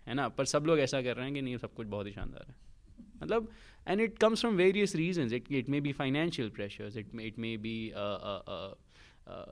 है 0.07 0.13
ना 0.13 0.27
पर 0.37 0.45
सब 0.45 0.65
लोग 0.65 0.79
ऐसा 0.79 1.01
कर 1.01 1.15
रहे 1.15 1.25
हैं 1.25 1.33
कि 1.33 1.41
नहीं 1.41 1.57
सब 1.57 1.73
कुछ 1.73 1.87
बहुत 1.87 2.07
ही 2.07 2.11
शानदार 2.11 2.45
है 2.49 2.55
मतलब 3.23 3.49
and 3.87 4.01
it 4.01 4.17
comes 4.19 4.41
from 4.41 4.55
various 4.57 4.95
reason 4.95 5.33
it 5.33 5.51
it 5.51 5.69
may 5.69 5.81
be 5.81 5.91
financial 6.03 6.49
pressures 6.59 6.97
it 6.97 7.19
it 7.21 7.39
may 7.39 7.57
be 7.57 7.75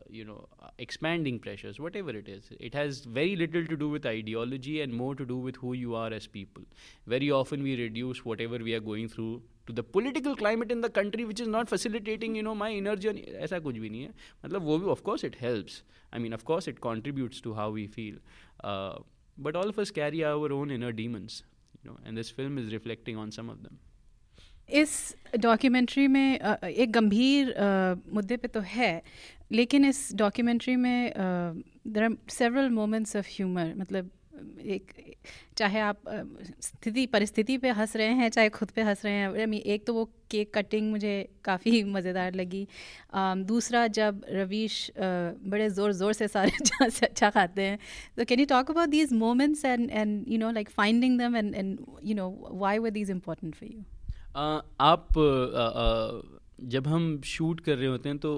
you 0.09 0.25
know 0.25 0.47
uh, 0.61 0.69
expanding 0.79 1.39
pressures 1.39 1.79
whatever 1.79 2.09
it 2.09 2.27
is 2.27 2.47
it 2.59 2.73
has 2.73 3.01
very 3.17 3.35
little 3.35 3.65
to 3.65 3.77
do 3.77 3.89
with 3.89 4.05
ideology 4.05 4.81
and 4.81 4.93
more 4.93 5.13
to 5.15 5.25
do 5.25 5.37
with 5.37 5.55
who 5.57 5.73
you 5.73 5.95
are 5.95 6.11
as 6.11 6.27
people 6.27 6.63
very 7.07 7.29
often 7.31 7.63
we 7.63 7.75
reduce 7.81 8.23
whatever 8.25 8.57
we 8.57 8.73
are 8.73 8.79
going 8.79 9.07
through 9.07 9.41
to 9.67 9.73
the 9.73 9.83
political 9.83 10.35
climate 10.35 10.71
in 10.71 10.81
the 10.81 10.89
country 10.89 11.25
which 11.25 11.39
is 11.39 11.47
not 11.47 11.69
facilitating 11.69 12.35
you 12.35 12.43
know 12.43 12.55
my 12.55 12.71
inner 12.79 12.95
journey 12.95 13.25
ऐसा 13.47 13.59
कुछ 13.59 13.77
भी 13.77 13.89
नहीं 13.89 14.01
है 14.01 14.13
मतलब 14.45 14.63
वो 14.63 14.77
भी 14.79 15.31
helps 15.39 15.83
I 16.11 16.19
mean 16.19 16.33
of 16.33 16.43
course 16.43 16.67
it 16.67 16.81
contributes 16.81 17.41
to 17.41 17.53
how 17.53 17.69
we 17.69 17.85
feel 17.87 18.15
uh, 18.63 18.99
but 19.38 19.56
all 19.56 19.68
of 19.68 19.78
us 19.78 19.90
carry 19.90 20.24
our 20.24 20.52
own 20.58 20.70
inner 20.70 20.92
demons 20.92 21.42
you 21.82 21.90
know 21.90 21.96
and 22.04 22.16
this 22.16 22.30
film 22.30 22.58
is 22.58 22.72
reflecting 22.72 23.16
on 23.24 23.30
some 23.40 23.50
of 23.56 23.62
them 23.64 23.76
इस 24.80 24.92
documentary 25.38 26.06
में 26.08 26.38
एक 26.64 26.92
गंभीर 26.92 27.54
मुद्दे 28.14 28.36
पे 28.36 28.48
तो 28.48 28.60
है 28.60 29.02
लेकिन 29.52 29.84
इस 29.84 29.98
डॉक्यूमेंट्री 30.16 30.76
में 30.76 31.12
there 31.16 32.02
are 32.04 32.16
several 32.30 32.70
moments 32.70 33.16
of 33.16 33.26
humour 33.30 33.74
मतलब 33.78 34.10
एक, 34.61 34.91
चाहे 35.57 35.79
आप 35.79 36.01
स्थिति, 36.61 37.05
परिस्थिति 37.05 37.57
पे 37.57 37.69
हंस 37.69 37.95
रहे 37.95 38.13
हैं, 38.13 38.29
चाहे 38.29 38.49
खुद 38.49 38.69
पे 38.75 38.81
हंस 38.81 39.05
रहे 39.05 39.13
हैं 39.13 39.47
एक 39.47 39.85
तो 39.87 39.93
वो 39.93 40.05
केक 40.31 40.53
कटिंग 40.55 40.89
मुझे 40.91 41.13
काफ़ी 41.43 41.83
मज़ेदार 41.95 42.35
लगी। 42.35 42.67
दूसरा 43.45 43.85
जब 43.97 44.21
रवीश 44.29 44.91
बड़े 44.97 45.69
ज़ोर 45.69 45.93
ज़ोर 45.93 46.13
से 46.13 46.27
सारे 46.27 46.51
जहाँ 46.65 46.89
से 46.89 47.05
अच्छा 47.05 47.29
खाते 47.29 47.61
हैं 47.61 47.79
तो 48.17 48.25
can 48.25 48.39
you 48.39 48.45
talk 48.45 48.71
about 48.71 48.89
these 48.89 49.13
moments 49.13 49.65
and 49.65 49.89
and 49.91 50.23
you 50.27 50.37
know 50.37 50.51
like 50.51 50.69
finding 50.69 51.19
them 51.19 51.35
and 51.35 51.55
and 51.55 51.77
you 52.03 52.15
know 52.15 52.29
why 52.51 52.77
were 52.77 52.89
these 52.89 53.11
important 53.11 53.55
for 53.55 53.69
you 53.69 53.83
आप 54.35 55.07
जब 56.71 56.87
हम 56.87 57.21
शूट 57.25 57.59
कर 57.59 57.77
रहे 57.77 57.87
होते 57.87 58.09
हैं 58.09 58.17
तो 58.17 58.31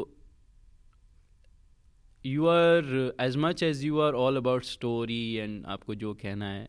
you 2.26 2.46
are 2.48 3.14
as 3.22 3.38
much 3.38 3.64
as 3.64 3.84
you 3.86 4.00
are 4.00 4.14
all 4.14 4.38
about 4.38 4.64
story 4.64 5.24
and 5.34 5.66
आपको 5.66 5.96
जो 5.96 6.14
कहना 6.14 6.50
है 6.50 6.68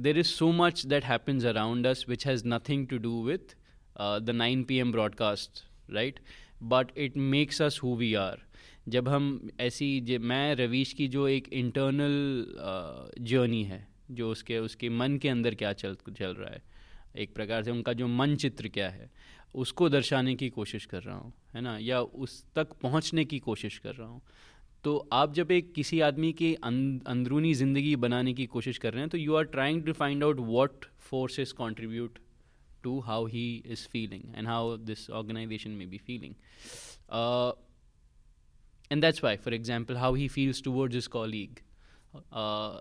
there 0.00 0.18
is 0.18 0.26
so 0.26 0.50
much 0.52 0.84
that 0.86 1.04
happens 1.04 1.44
around 1.44 1.86
us 1.86 2.04
which 2.08 2.26
has 2.26 2.46
nothing 2.46 2.86
to 2.88 2.98
do 2.98 3.22
with 3.24 3.56
the 4.20 4.30
nine 4.34 4.64
P 4.64 4.78
M 4.78 4.92
broadcast 4.92 5.64
right 5.90 6.20
but 6.62 6.98
it 6.98 7.16
makes 7.16 7.62
us 7.62 7.80
who 7.82 7.96
we 7.96 8.12
are 8.14 8.44
जब 8.88 9.08
हम 9.08 9.48
ऐसी 9.60 10.18
मैं 10.18 10.54
रवीश 10.54 10.92
की 10.92 11.08
जो 11.08 11.28
एक 11.28 11.48
इंटरनल 11.52 12.46
जर्नी 13.20 13.62
uh, 13.64 13.70
है 13.70 13.86
जो 14.10 14.30
उसके 14.30 14.58
उसके 14.58 14.88
मन 14.88 15.16
के 15.18 15.28
अंदर 15.28 15.54
क्या 15.54 15.72
चल 15.72 15.96
चल 16.18 16.34
रहा 16.34 16.50
है 16.50 16.62
एक 17.16 17.34
प्रकार 17.34 17.62
से 17.62 17.70
उनका 17.70 17.92
जो 17.92 18.06
मन 18.08 18.34
चित्र 18.36 18.68
क्या 18.68 18.88
है 18.88 19.10
उसको 19.54 19.88
दर्शाने 19.88 20.34
की 20.34 20.48
कोशिश 20.48 20.84
कर 20.84 21.02
रहा 21.02 21.16
हूँ 21.16 21.32
है 21.54 21.60
ना? 21.60 21.78
या 21.78 22.00
उस 22.00 22.44
तक 22.54 22.72
पहुँचने 22.72 23.24
की 23.24 23.38
कोशिश 23.38 23.78
कर 23.78 23.94
रहा 23.94 24.08
हूँ। 24.08 24.22
तो 24.84 25.08
आप 25.12 25.34
जब 25.34 25.50
एक 25.50 25.72
किसी 25.72 26.00
आदमी 26.00 26.32
की 26.32 26.54
अं, 26.54 26.98
अंदरूनी 26.98 27.54
ज़िंदगी 27.54 27.96
बनाने 27.96 28.34
की 28.34 28.46
कोशिश 28.46 28.78
कर 28.78 28.92
रहे 28.92 29.00
हैं 29.00 29.08
तो 29.10 29.18
you 29.18 29.34
are 29.34 29.44
trying 29.44 29.84
to 29.84 29.92
find 29.92 30.24
out 30.24 30.40
what 30.40 30.84
forces 30.98 31.52
contribute 31.52 32.18
to 32.82 33.00
how 33.00 33.26
he 33.26 33.62
is 33.66 33.88
feeling 33.88 34.22
and 34.36 34.48
how 34.48 34.76
this 34.76 35.10
organisation 35.10 35.70
में 35.70 35.90
be 35.90 35.98
feeling 35.98 36.34
and 38.90 39.02
that's 39.02 39.22
why 39.22 39.36
for 39.36 39.52
example 39.54 39.96
how 39.96 40.08
he 40.14 40.26
feels 40.28 40.60
towards 40.60 40.94
his 40.94 41.08
colleague. 41.08 41.62
Uh, 42.32 42.80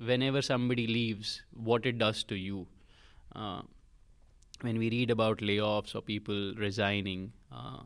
whenever 0.00 0.42
somebody 0.42 0.86
leaves 0.86 1.42
what 1.52 1.86
it 1.86 1.98
does 1.98 2.24
to 2.24 2.34
you. 2.34 2.66
Uh, 3.34 3.62
when 4.64 4.78
we 4.78 4.90
read 4.90 5.10
about 5.10 5.40
layoffs 5.40 5.94
or 5.94 6.02
people 6.02 6.54
resigning 6.58 7.32
uh, 7.52 7.82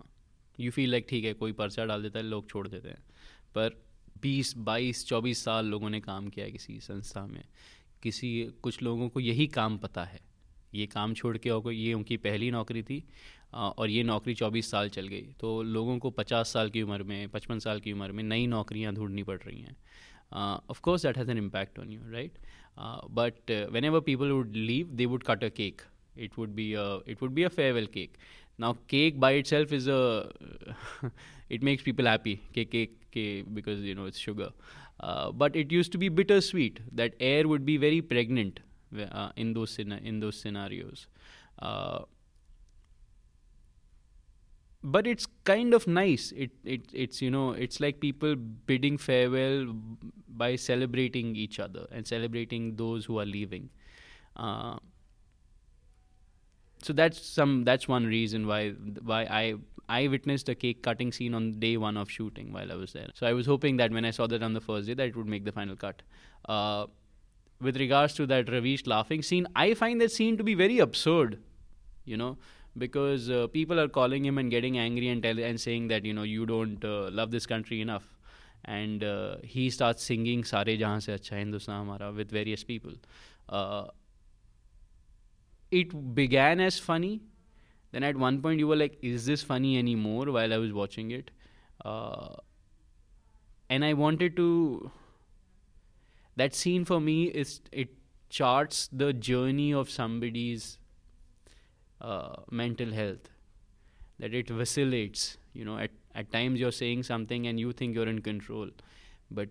you 0.58 0.70
feel 0.70 0.90
like 0.94 1.08
ठीक 1.08 1.24
है 1.24 1.32
कोई 1.34 1.52
पर्चा 1.52 1.84
डाल 1.84 2.02
देता 2.02 2.18
है 2.18 2.24
लोग 2.24 2.48
छोड़ 2.48 2.68
देते 2.68 2.88
हैं। 2.88 3.02
पर 3.54 3.82
20 4.22 4.54
22 4.58 5.04
24 5.08 5.34
साल 5.34 5.66
लोगों 5.66 5.90
ने 5.90 6.00
काम 6.00 6.28
किया 6.28 6.48
किसी 6.48 6.80
संस्था 6.80 7.26
में। 7.26 7.44
किसी 8.02 8.50
कुछ 8.62 8.82
लोगों 8.82 9.08
को 9.08 9.20
यही 9.20 9.46
काम 9.46 9.78
पता 9.78 10.04
है। 10.04 10.20
ये 10.74 10.86
काम 10.86 11.14
छोड़ 11.14 11.38
के 11.38 11.50
और 11.50 11.72
ये 11.72 11.92
उनकी 11.94 12.16
पहली 12.16 12.50
नौकरी 12.50 12.82
थी 12.82 13.04
और 13.54 13.90
ये 13.90 14.02
नौकरी 14.02 14.34
24 14.34 14.70
साल 14.70 14.88
चल 14.88 15.08
गई। 15.08 15.26
तो 15.40 15.62
लोगों 15.62 15.98
को 15.98 16.10
50 16.10 16.52
साल 16.52 16.70
की 16.70 16.82
उम्र 16.82 17.02
में 17.02 17.28
55 17.28 17.60
साल 17.60 17.80
की 17.80 17.92
उम्र 17.92 18.12
में 18.12 18.22
नई 18.24 18.46
नौकरियाँ 18.46 18.94
ढूंढनी 18.94 19.22
पड़ 19.22 19.38
रही 19.38 19.60
हैं। 19.60 19.76
Of 20.70 20.80
course 20.80 21.02
that 21.02 21.18
has 21.18 21.30
an 21.30 21.38
impact 21.38 21.78
on 21.78 21.92
you 21.92 22.00
right 22.10 22.38
but 23.10 23.50
whenever 23.84 24.00
people 24.00 24.30
would 24.30 24.56
leave 24.56 24.88
they 24.88 25.06
would 25.06 25.22
cut 25.22 25.44
a 25.44 25.48
cake 25.48 25.82
it 26.16 26.36
would 26.36 26.54
be 26.54 26.74
a 26.74 26.98
it 27.06 27.20
would 27.20 27.34
be 27.34 27.44
a 27.44 27.50
farewell 27.50 27.86
cake. 27.86 28.16
Now 28.58 28.76
cake 28.88 29.20
by 29.20 29.32
itself 29.32 29.72
is 29.72 29.86
a 29.88 30.30
it 31.50 31.62
makes 31.62 31.82
people 31.82 32.06
happy. 32.06 32.42
Cake 32.52 32.70
cake, 32.70 33.10
cake 33.10 33.54
because 33.54 33.80
you 33.80 33.94
know 33.94 34.06
it's 34.06 34.18
sugar. 34.18 34.50
Uh, 35.00 35.30
but 35.30 35.54
it 35.54 35.70
used 35.70 35.92
to 35.92 35.98
be 35.98 36.08
bittersweet 36.08 36.80
that 36.92 37.14
air 37.20 37.46
would 37.46 37.66
be 37.66 37.76
very 37.76 38.00
pregnant 38.00 38.60
uh, 39.12 39.30
in 39.36 39.52
those 39.52 39.78
in 39.78 40.20
those 40.20 40.38
scenarios. 40.40 41.06
Uh, 41.58 42.00
but 44.82 45.06
it's 45.06 45.26
kind 45.44 45.74
of 45.74 45.86
nice. 45.86 46.32
It, 46.36 46.50
it 46.64 46.82
it's 46.92 47.20
you 47.20 47.30
know 47.30 47.50
it's 47.52 47.80
like 47.80 48.00
people 48.00 48.36
bidding 48.36 48.98
farewell 48.98 49.74
by 50.28 50.56
celebrating 50.56 51.34
each 51.34 51.58
other 51.58 51.86
and 51.90 52.06
celebrating 52.06 52.76
those 52.76 53.04
who 53.04 53.18
are 53.18 53.24
leaving. 53.26 53.70
Uh, 54.36 54.78
so 56.86 56.92
that's 56.92 57.20
some 57.26 57.64
that's 57.64 57.88
one 57.88 58.04
reason 58.06 58.46
why 58.46 58.70
why 59.12 59.22
I 59.38 59.54
I 59.88 60.06
witnessed 60.08 60.48
a 60.48 60.54
cake 60.54 60.82
cutting 60.82 61.10
scene 61.12 61.34
on 61.34 61.48
day 61.64 61.76
one 61.76 61.96
of 61.96 62.10
shooting 62.10 62.52
while 62.52 62.70
I 62.72 62.76
was 62.76 62.92
there. 62.92 63.08
So 63.14 63.26
I 63.26 63.32
was 63.32 63.46
hoping 63.46 63.76
that 63.78 63.92
when 63.92 64.04
I 64.04 64.10
saw 64.10 64.26
that 64.28 64.42
on 64.42 64.52
the 64.52 64.60
first 64.60 64.86
day, 64.86 64.94
that 64.94 65.08
it 65.08 65.16
would 65.16 65.26
make 65.34 65.44
the 65.44 65.52
final 65.52 65.76
cut. 65.76 66.02
Uh, 66.48 66.86
with 67.60 67.76
regards 67.76 68.14
to 68.14 68.26
that 68.26 68.48
Ravish 68.48 68.86
laughing 68.86 69.22
scene, 69.22 69.46
I 69.56 69.74
find 69.74 70.00
that 70.00 70.12
scene 70.12 70.36
to 70.36 70.44
be 70.44 70.54
very 70.54 70.78
absurd. 70.78 71.38
You 72.04 72.16
know, 72.16 72.38
because 72.78 73.30
uh, 73.30 73.46
people 73.48 73.80
are 73.80 73.88
calling 73.88 74.24
him 74.24 74.38
and 74.38 74.50
getting 74.50 74.78
angry 74.78 75.08
and 75.08 75.22
tell, 75.22 75.38
and 75.38 75.60
saying 75.60 75.88
that 75.88 76.04
you 76.04 76.14
know 76.14 76.22
you 76.22 76.46
don't 76.46 76.84
uh, 76.84 77.10
love 77.10 77.32
this 77.32 77.46
country 77.46 77.80
enough, 77.80 78.04
and 78.64 79.02
uh, 79.02 79.36
he 79.42 79.70
starts 79.70 80.04
singing 80.04 80.44
"Sare 80.44 80.76
Jahan 80.84 81.00
Se 81.00 81.14
Acha 81.14 81.38
Hindustan 81.44 81.84
Hamara" 81.84 82.14
with 82.14 82.30
various 82.30 82.62
people. 82.62 82.92
It 85.80 85.94
began 86.14 86.60
as 86.60 86.78
funny. 86.78 87.14
Then 87.92 88.02
at 88.02 88.16
one 88.16 88.40
point 88.42 88.60
you 88.60 88.68
were 88.68 88.76
like, 88.82 88.98
"Is 89.02 89.26
this 89.26 89.42
funny 89.52 89.76
anymore?" 89.78 90.26
While 90.38 90.52
I 90.52 90.58
was 90.66 90.72
watching 90.82 91.10
it, 91.20 91.30
uh, 91.84 92.36
and 93.68 93.84
I 93.84 93.92
wanted 93.94 94.36
to. 94.36 94.90
That 96.36 96.54
scene 96.54 96.84
for 96.84 97.00
me 97.00 97.24
is 97.24 97.60
it 97.72 97.88
charts 98.28 98.88
the 98.92 99.12
journey 99.12 99.72
of 99.72 99.90
somebody's 99.90 100.78
uh, 102.00 102.36
mental 102.50 102.92
health. 102.92 103.30
That 104.18 104.34
it 104.34 104.48
vacillates. 104.48 105.38
You 105.54 105.64
know, 105.64 105.78
at 105.78 105.90
at 106.14 106.32
times 106.32 106.60
you're 106.60 106.72
saying 106.72 107.02
something 107.04 107.46
and 107.46 107.60
you 107.60 107.72
think 107.72 107.94
you're 107.94 108.08
in 108.08 108.22
control, 108.22 108.70
but 109.30 109.48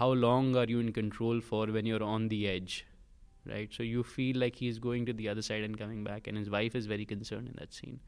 how 0.00 0.12
long 0.12 0.56
are 0.56 0.66
you 0.66 0.80
in 0.80 0.92
control 0.92 1.40
for 1.40 1.66
when 1.66 1.86
you're 1.86 2.02
on 2.02 2.28
the 2.28 2.48
edge? 2.48 2.86
right? 3.45 3.73
So 3.79 3.83
you 3.83 4.03
feel 4.03 4.37
like 4.37 4.55
he's 4.55 4.79
going 4.79 5.05
to 5.05 5.13
the 5.13 5.29
other 5.29 5.41
side 5.41 5.63
and 5.63 5.77
coming 5.77 6.03
back, 6.03 6.27
and 6.27 6.37
his 6.37 6.49
wife 6.49 6.75
is 6.75 6.85
very 6.85 7.05
concerned 7.05 7.47
in 7.47 7.55
that 7.59 7.73
scene. 7.73 7.99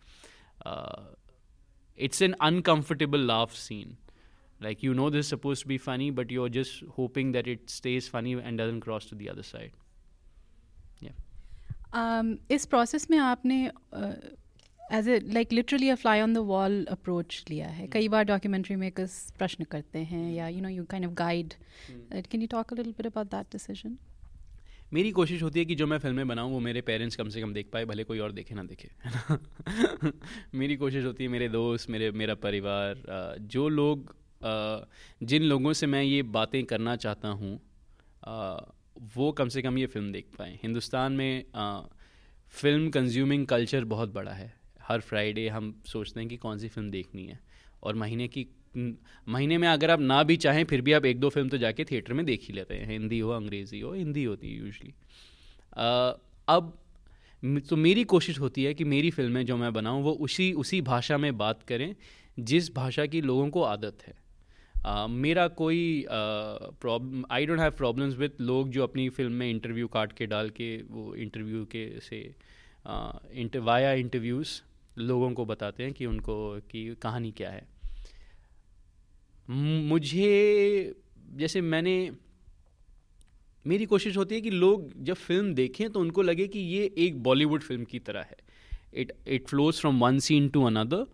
Uh, 0.66 1.02
it's 1.98 2.22
an 2.22 2.36
uncomfortable 2.40 3.20
laugh 3.20 3.56
scene. 3.56 3.98
Like 4.62 4.82
you 4.84 4.94
know 4.94 5.10
this 5.10 5.26
is 5.26 5.30
supposed 5.30 5.62
to 5.64 5.68
be 5.68 5.78
funny, 5.78 6.10
but 6.10 6.32
you're 6.32 6.50
just 6.50 6.84
hoping 6.96 7.32
that 7.34 7.48
it 7.48 7.70
stays 7.70 8.08
funny 8.08 8.34
and 8.34 8.58
doesn't 8.58 8.82
cross 8.82 9.06
to 9.06 9.16
the 9.16 9.30
other 9.30 9.44
side. 9.44 9.72
Yeah. 11.00 11.18
Um, 11.94 12.38
इस 12.52 12.66
process 12.66 13.10
में 13.12 13.18
आपने 13.18 13.60
as 14.94 15.08
a 15.10 15.20
like 15.34 15.54
literally 15.54 15.90
a 15.90 15.96
fly 15.96 16.22
on 16.22 16.34
the 16.34 16.38
wall 16.52 16.86
approach 16.92 17.44
लिया 17.50 17.68
है 17.78 17.88
कई 17.94 18.08
बार 18.10 18.24
documentary 18.26 18.76
makers 18.76 19.20
प्रश्न 19.38 19.64
करते 19.72 20.00
हैं 20.12 20.32
या 20.34 20.48
you 20.48 20.62
know 20.62 20.70
you 20.70 20.86
kind 20.92 21.06
of 21.06 21.14
guide 21.22 21.54
can 22.14 22.42
you 22.42 22.48
talk 22.52 22.74
a 22.74 22.76
little 22.78 22.94
bit 22.98 23.06
about 23.06 23.28
that 23.32 23.52
decision 23.52 23.98
मेरी 24.93 25.11
कोशिश 25.11 25.43
होती 25.43 25.59
है 25.59 25.65
कि 25.65 25.75
जो 25.75 25.87
मैं 25.87 25.99
फ़िल्में 25.99 26.27
बनाऊँ, 26.29 26.51
वो 26.53 26.59
मेरे 26.61 26.81
पेरेंट्स 26.81 27.17
कम 27.17 27.29
से 27.29 27.41
कम 27.41 27.53
देख 27.53 27.69
पाए, 27.73 27.85
भले 27.85 28.05
कोई 28.05 28.19
और 28.19 28.33
देखे 28.33 28.55
ना 28.55 28.63
देखे। 28.63 28.89
है 29.05 29.13
ना 30.05 30.13
मेरी 30.55 30.77
कोशिश 30.77 31.05
होती 31.05 31.25
है 31.25 31.31
मेरे 31.31 31.49
दोस्त, 31.49 31.91
मेरे, 31.91 32.11
मेरा 32.13 32.35
परिवार 32.37 33.39
जो 33.41 33.69
लोग 33.69 34.15
जिन 35.23 35.43
लोगों 35.43 35.73
से 35.73 35.87
मैं 35.87 36.03
ये 36.03 36.23
बातें 36.31 36.63
करना 36.65 36.97
चाहता 36.97 37.29
हूँ 37.31 37.59
वो 39.17 39.31
कम 39.33 39.49
से 39.49 39.63
कम 39.63 39.79
ये 39.79 39.87
फ़िल्म 39.87 40.13
देख 40.13 40.27
पाएँ। 40.39 40.59
हिंदुस्तान 40.63 41.13
में 41.13 41.45
फ़िल्म 42.55 42.91
कंज्यूमिंग 42.91 43.47
कल्चर 43.47 43.85
बहुत 43.85 44.13
बड़ा 44.13 44.33
है। 44.33 44.53
हर 44.83 45.01
फ्राइडे 45.01 45.49
हम 45.49 45.75
सोचते 45.87 46.21
हैं 46.21 46.29
कि 46.29 46.37
कौन 46.37 46.59
सी 46.59 46.69
फ़िल्म 46.69 46.91
देखनी 46.91 47.27
है, 47.27 47.39
और 47.83 47.95
महीने 47.95 48.29
की 48.29 48.47
महीने 48.77 49.59
में 49.59 49.67
अगर 49.69 49.91
आप 49.91 50.01
ना 50.01 50.23
भी 50.23 50.37
चाहें 50.37 50.65
फिर 50.65 50.81
भी 50.81 50.93
आप 50.93 51.05
एक 51.05 51.21
दो 51.21 51.29
फ़िल्म 51.29 51.49
तो 51.49 51.59
जाके 51.59 51.85
थिएटर 51.85 52.13
में 52.13 52.25
देख 52.27 52.47
ही 52.49 52.55
लेते 52.55 52.75
हैं। 52.75 52.87
हिंदी 52.87 53.19
हो 53.19 53.31
अंग्रेज़ी 53.31 53.81
हो 53.81 53.93
हिंदी 53.93 54.25
होती 54.25 54.49
है 54.49 54.59
यूजली 54.59 54.95
अब 56.49 56.79
तो 57.69 57.77
मेरी 57.77 58.05
कोशिश 58.05 58.39
होती 58.41 58.65
है 58.65 58.75
कि 58.75 58.85
मेरी 58.85 59.11
फ़िल्में 59.11 59.45
जो 59.47 59.57
मैं 59.57 59.73
बनाऊँ 59.73 60.03
वो 60.03 60.13
उसी 60.21 60.53
उसी 60.53 60.81
भाषा 60.81 61.19
में 61.19 61.37
बात 61.39 61.63
करें 61.63 61.95
जिस 62.39 62.75
भाषा 62.75 63.07
की 63.07 63.21
लोगों 63.21 63.49
को 63.51 63.63
आदत 63.63 63.99
है। 64.07 64.21
Uh, 64.75 65.09
मेरा 65.09 65.47
कोई 65.49 66.07
problem 66.11 67.25
I 67.31 67.47
don't 67.47 67.61
have 67.61 67.71
problems 67.71 68.17
with 68.17 68.37
लोग 68.41 68.71
जो 68.71 68.83
अपनी 68.83 69.09
फ़िल्म 69.09 69.33
में 69.33 69.49
इंटरव्यू 69.51 69.89
काट 69.89 70.13
के 70.13 70.27
डाल 70.27 70.51
के 70.51 70.77
वो 70.83 71.15
इंटरव्यू 71.15 71.65
के 71.65 72.01
से 72.01 73.61
वाया 73.61 73.93
इंटरव्यूज़ 73.93 74.61
लोगों 74.99 75.31
को 75.33 75.45
बताते 75.45 75.83
हैं 75.83 75.93
कि 75.93 76.07
उनको 76.07 76.35
कि 76.71 76.95
कहानी 77.03 77.31
क्या 77.31 77.51
है। 77.51 77.67
मुझे 79.53 80.95
जैसे 81.35 81.61
मैंने 81.61 82.11
मेरी 83.67 83.85
कोशिश 83.85 84.17
होती 84.17 84.35
है 84.35 84.41
कि 84.41 84.51
लोग 84.51 84.93
जब 85.05 85.15
फ़िल्म 85.15 85.55
देखें 85.55 85.89
तो 85.91 86.01
उनको 86.01 86.23
लगे 86.23 86.47
कि 86.49 86.59
ये 86.59 86.85
एक 86.99 87.23
बॉलीवुड 87.23 87.63
फ़िल्म 87.63 87.85
की 87.85 87.99
तरह 87.99 88.21
है। 88.21 88.37
It 88.95 89.13
it 89.29 89.49
flows 89.49 89.75
from 89.75 90.01
one 90.01 90.19
scene 90.19 90.49
to 90.49 90.65
another 90.65 91.05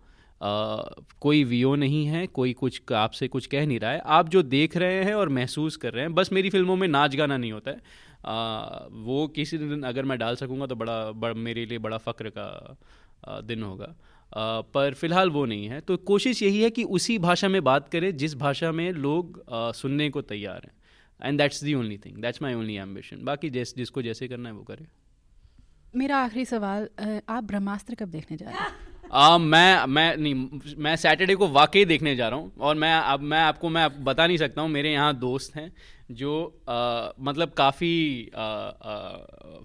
कोई 1.21 1.43
वीओ 1.43 1.73
नहीं 1.75 2.05
है 2.05 2.25
कोई 2.27 2.53
कुछ 2.53 2.81
आपसे 2.93 3.27
कुछ 3.27 3.45
कह 3.45 3.65
नहीं 3.67 3.79
रहा 3.79 3.91
है। 3.91 3.99
आप 3.99 4.29
जो 4.29 4.43
देख 4.43 4.77
रहे 4.77 5.03
हैं 5.03 5.13
और 5.13 5.29
महसूस 5.29 5.75
कर 5.77 5.93
रहे 5.93 6.03
हैं 6.03 6.13
बस 6.15 6.31
मेरी 6.31 6.49
फ़िल्मों 6.49 6.75
में 6.75 6.87
नाच 6.87 7.15
गाना 7.15 7.37
नहीं 7.37 7.51
होता 7.51 7.71
है। 7.71 7.77
uh, 7.77 9.05
वो 9.05 9.27
किसी 9.27 9.57
दिन 9.57 9.83
अगर 9.83 10.05
मैं 10.05 10.17
डाल 10.19 10.35
सकूँगा 10.35 10.65
तो 10.65 10.75
बड़ा 10.75 11.11
बड़ा 11.11 11.33
मेरे 11.33 11.65
लिए 11.65 11.77
बड़ा 11.77 11.97
फ़ख्र 11.97 12.29
का 12.29 12.77
uh, 13.27 13.43
दिन 13.43 13.63
होगा। 13.63 13.95
पर 14.33 14.93
फ़िलहाल 14.93 15.29
वो 15.29 15.45
नहीं 15.45 15.67
है। 15.67 15.79
तो 15.81 15.97
कोशिश 15.97 16.41
यही 16.43 16.61
है 16.61 16.69
कि 16.69 16.83
उसी 16.83 17.17
भाषा 17.19 17.47
में 17.47 17.63
बात 17.63 17.89
करें 17.89 18.15
जिस 18.17 18.35
भाषा 18.35 18.71
में 18.71 18.91
लोग 18.91 19.43
सुनने 19.75 20.09
को 20.09 20.21
तैयार 20.23 20.61
हैं। 20.65 20.73
And 21.19 21.37
that's 21.37 21.63
the 21.63 21.73
only 21.73 21.97
thing 21.97 22.21
that's 22.21 22.41
my 22.41 22.53
only 22.53 22.75
ambition 22.77 23.23
बाकी 23.23 23.49
जैस, 23.49 23.73
जिसको 23.77 24.01
जैसे 24.01 24.27
करना 24.27 24.49
है 24.49 24.55
वो 24.55 24.63
करे। 24.63 24.85
मेरा 25.95 26.17
आखिरी 26.17 26.45
सवाल 26.45 26.89
आप 27.29 27.43
ब्रह्मास्त्र 27.43 27.95
कब 27.95 28.09
देखने 28.09 28.37
जा 28.37 28.45
रहे 28.45 28.55
हैं? 28.55 28.88
आ, 29.11 29.37
मैं 29.37 29.85
मैं 29.87 30.15
नहीं 30.17 30.73
मैं 30.77 30.95
सैटरडे 30.95 31.35
को 31.35 31.47
वाकई 31.49 31.85
देखने 31.85 32.15
जा 32.15 32.27
रहा 32.29 32.39
हूँ 32.39 32.51
और 32.59 32.75
मैं 32.75 32.93
अब 32.93 33.21
मैं 33.21 33.39
आपको 33.39 33.69
मैं 33.69 33.81
आप 33.81 33.95
बता 34.01 34.27
नहीं 34.27 34.37
सकता 34.37 34.61
हूँ 34.61 34.69
मेरे 34.69 34.91
यहाँ 34.91 35.13
दोस्त 35.19 35.55
हैं 35.55 35.71
जो 36.11 36.33
आ, 36.69 37.09
मतलब 37.19 37.51
काफ़ी 37.57 38.29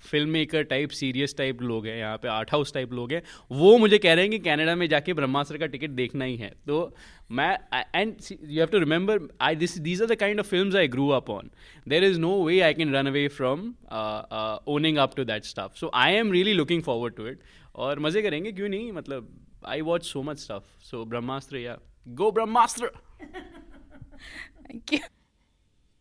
film 0.02 0.28
maker 0.28 0.62
type 0.62 0.90
serious 0.90 1.34
type 1.38 1.62
लोग 1.62 1.86
हैं 1.86 1.96
यहाँ 1.96 2.16
पे 2.16 2.28
आर्ट 2.28 2.52
हाउस 2.52 2.72
टाइप 2.74 2.92
लोग 2.92 3.12
हैं। 3.12 3.22
वो 3.50 3.76
मुझे 3.78 3.98
कह 3.98 4.14
रहे 4.14 4.24
हैं 4.24 4.30
कि 4.30 4.38
कनाडा 4.40 4.74
में 4.76 4.88
जाके 4.88 5.12
ब्रह्मास्त्र 5.12 5.58
का 5.58 5.66
टिकट 5.66 5.90
देखना 5.90 6.24
ही 6.24 6.36
है। 6.36 6.52
तो 6.66 6.94
मैं 7.30 7.52
and 7.94 8.14
you 8.30 8.60
have 8.60 8.66
to 8.66 8.78
remember 8.78 9.20
I 9.40 9.56
this 9.56 9.78
these 9.78 10.02
are 10.02 10.08
the 10.08 10.14
kind 10.14 10.40
of 10.40 10.46
film 10.46 10.76
I 10.78 10.88
grew 10.88 11.08
up 11.08 11.30
on 11.30 11.50
there 11.88 12.04
is 12.04 12.18
no 12.20 12.42
way 12.44 12.60
I 12.60 12.74
can 12.74 12.94
run 12.94 13.06
away 13.06 13.26
from 13.36 13.60
owning 14.74 14.96
up 14.96 15.16
to 15.16 15.24
that 15.24 15.44
stuff 15.44 15.76
so 15.76 15.90
I 15.94 16.14
am 16.14 16.32
really 16.32 16.52
looking 16.52 16.82
forward 16.82 17.14
to 17.14 17.26
it 17.26 17.40
और 17.74 17.98
मज़े 18.00 18.22
करेंगे 18.22 18.52
क्यों 18.52 18.68
नहीं? 18.68 18.92
मतलब 18.92 19.28
I 19.66 19.80
watch 19.80 20.04
so 20.06 20.22
much 20.22 20.38
stuff 20.38 20.84
so 20.84 21.04
Brahmastra 21.04 21.56
या 21.58 21.78
go 22.20 22.30
ब्रह्मास्त्र 22.32 22.90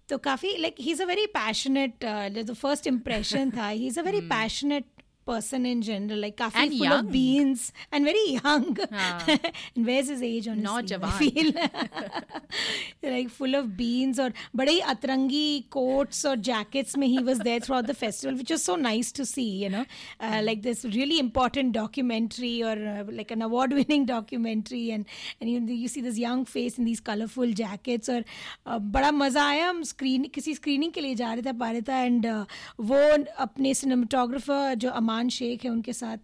तो 0.10 0.18
काफ़ी 0.20 0.56
like 0.58 0.76
he 0.80 0.92
is 0.92 1.02
a 1.04 1.06
very 1.06 1.26
passionate 1.34 2.06
जो 2.38 2.54
फ़र्स्ट 2.54 2.88
इम्प्रेशन 2.88 3.52
था. 3.52 3.68
He 3.68 3.88
is 3.88 4.00
a 4.00 4.04
very 4.04 4.22
passionate 4.30 4.86
person 5.29 5.66
in 5.66 5.83
general, 5.83 6.18
like 6.25 6.37
kafi 6.37 6.61
and 6.61 6.71
full 6.73 6.85
young. 6.85 7.07
of 7.07 7.12
beans 7.12 7.73
and 7.92 8.05
very 8.11 8.23
young. 8.37 8.75
हाँ. 8.75 9.40
and 9.77 9.87
where's 9.88 10.09
his 10.09 10.23
age 10.23 10.49
on 10.49 10.62
Not 10.62 10.85
his 10.85 10.92
jawan. 10.92 11.05
I 11.05 11.18
feel 11.18 13.12
like 13.14 13.29
full 13.40 13.55
of 13.59 13.77
beans 13.81 14.18
or 14.18 14.29
बड़े 14.57 14.73
ही 14.73 14.79
अतरंगी 14.92 15.68
coats 15.77 16.25
or 16.25 16.35
jackets 16.37 16.97
में 17.03 17.07
he 17.09 17.23
was 17.27 17.42
there 17.49 17.61
throughout 17.61 17.90
the 17.90 17.97
festival, 18.05 18.38
which 18.38 18.51
was 18.51 18.64
so 18.71 18.77
nice 18.77 19.12
to 19.18 19.27
see. 19.33 19.49
You 19.64 19.71
know, 19.75 19.85
uh, 20.21 20.40
like 20.42 20.62
this 20.62 20.87
really 20.97 21.18
important 21.25 21.73
documentary 21.73 22.55
or 22.62 22.73
uh, 22.94 23.05
like 23.21 23.31
an 23.31 23.42
award-winning 23.42 24.07
documentary, 24.07 24.83
and 24.97 25.05
and 25.42 25.51
you 25.51 25.61
you 25.83 25.92
see 25.97 26.07
this 26.09 26.23
young 26.25 26.47
face 26.55 26.79
in 26.79 26.90
these 26.92 27.05
colorful 27.11 27.55
jackets 27.62 28.09
और 28.09 28.25
uh, 28.66 28.79
बड़ा 28.97 29.12
मज़ा 29.21 29.47
आया 29.49 29.68
हम 29.68 29.83
screen 29.92 30.25
किसी 30.38 30.55
screening 30.55 30.92
के 30.92 31.01
लिए 31.01 31.14
जा 31.23 31.33
रहे 31.33 31.42
थे 31.42 31.53
पारिता 31.66 32.01
एंड 32.01 32.27
uh, 32.27 32.44
वो 32.81 33.05
अपने 33.47 33.75
सिनेमाटोग्राफर 33.75 34.75
जो 34.87 34.90
अमा 34.90 35.12
अरमान 35.13 35.30
शेख 35.30 35.63
है 35.65 35.69
उनके 35.71 35.93
साथ 35.93 36.17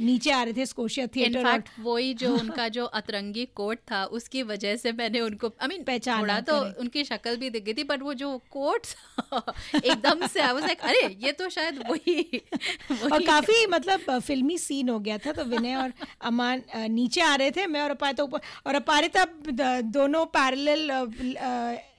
नीचे 0.00 0.30
आ 0.30 0.42
रहे 0.42 0.52
थे 0.52 0.66
स्कोशिया 0.66 1.06
थिएटर 1.06 1.38
इनफैक्ट 1.38 1.68
वही 1.80 2.12
जो 2.14 2.32
उनका 2.40 2.68
जो 2.68 2.84
अतरंगी 2.92 3.44
कोट 3.54 3.78
था 3.90 4.04
उसकी 4.18 4.42
वजह 4.42 4.76
से 4.76 4.92
मैंने 4.92 5.20
उनको 5.20 5.52
आई 5.62 5.68
मीन 5.68 5.82
पहचाना 5.84 6.40
तो 6.40 6.58
उनकी 6.80 7.04
शक्ल 7.04 7.36
भी 7.36 7.50
दिख 7.50 7.64
गई 7.64 7.74
थी 7.74 7.84
बट 7.84 8.02
वो 8.02 8.14
जो 8.14 8.30
कोट 8.50 8.86
एकदम 9.74 10.26
से 10.26 10.40
आई 10.40 10.52
वाज 10.52 10.62
लाइक 10.62 10.80
अरे 10.82 11.02
ये 11.20 11.32
तो 11.32 11.48
शायद 11.50 11.78
वही, 11.88 12.16
वही 12.90 13.08
और 13.10 13.26
काफ़ी 13.26 13.66
मतलब 13.66 14.18
फिल्मी 14.20 14.58
सीन 14.58 14.88
हो 14.88 14.98
गया 15.00 15.18
था 15.18 15.32
तो 15.32 15.44
विनय 15.44 15.76
और 15.76 15.92
अमान 16.22 16.62
नीचे 16.90 17.20
आ 17.22 17.34
रहे 17.34 17.50
थे 17.50 17.66
मैं 17.66 17.80
और 17.80 17.90
अपारिता 17.90 18.22
ऊपर 18.22 18.40
और 18.66 18.74
अपारिता 18.74 19.24
दोनों 19.92 20.24
पैरेलल 20.36 20.90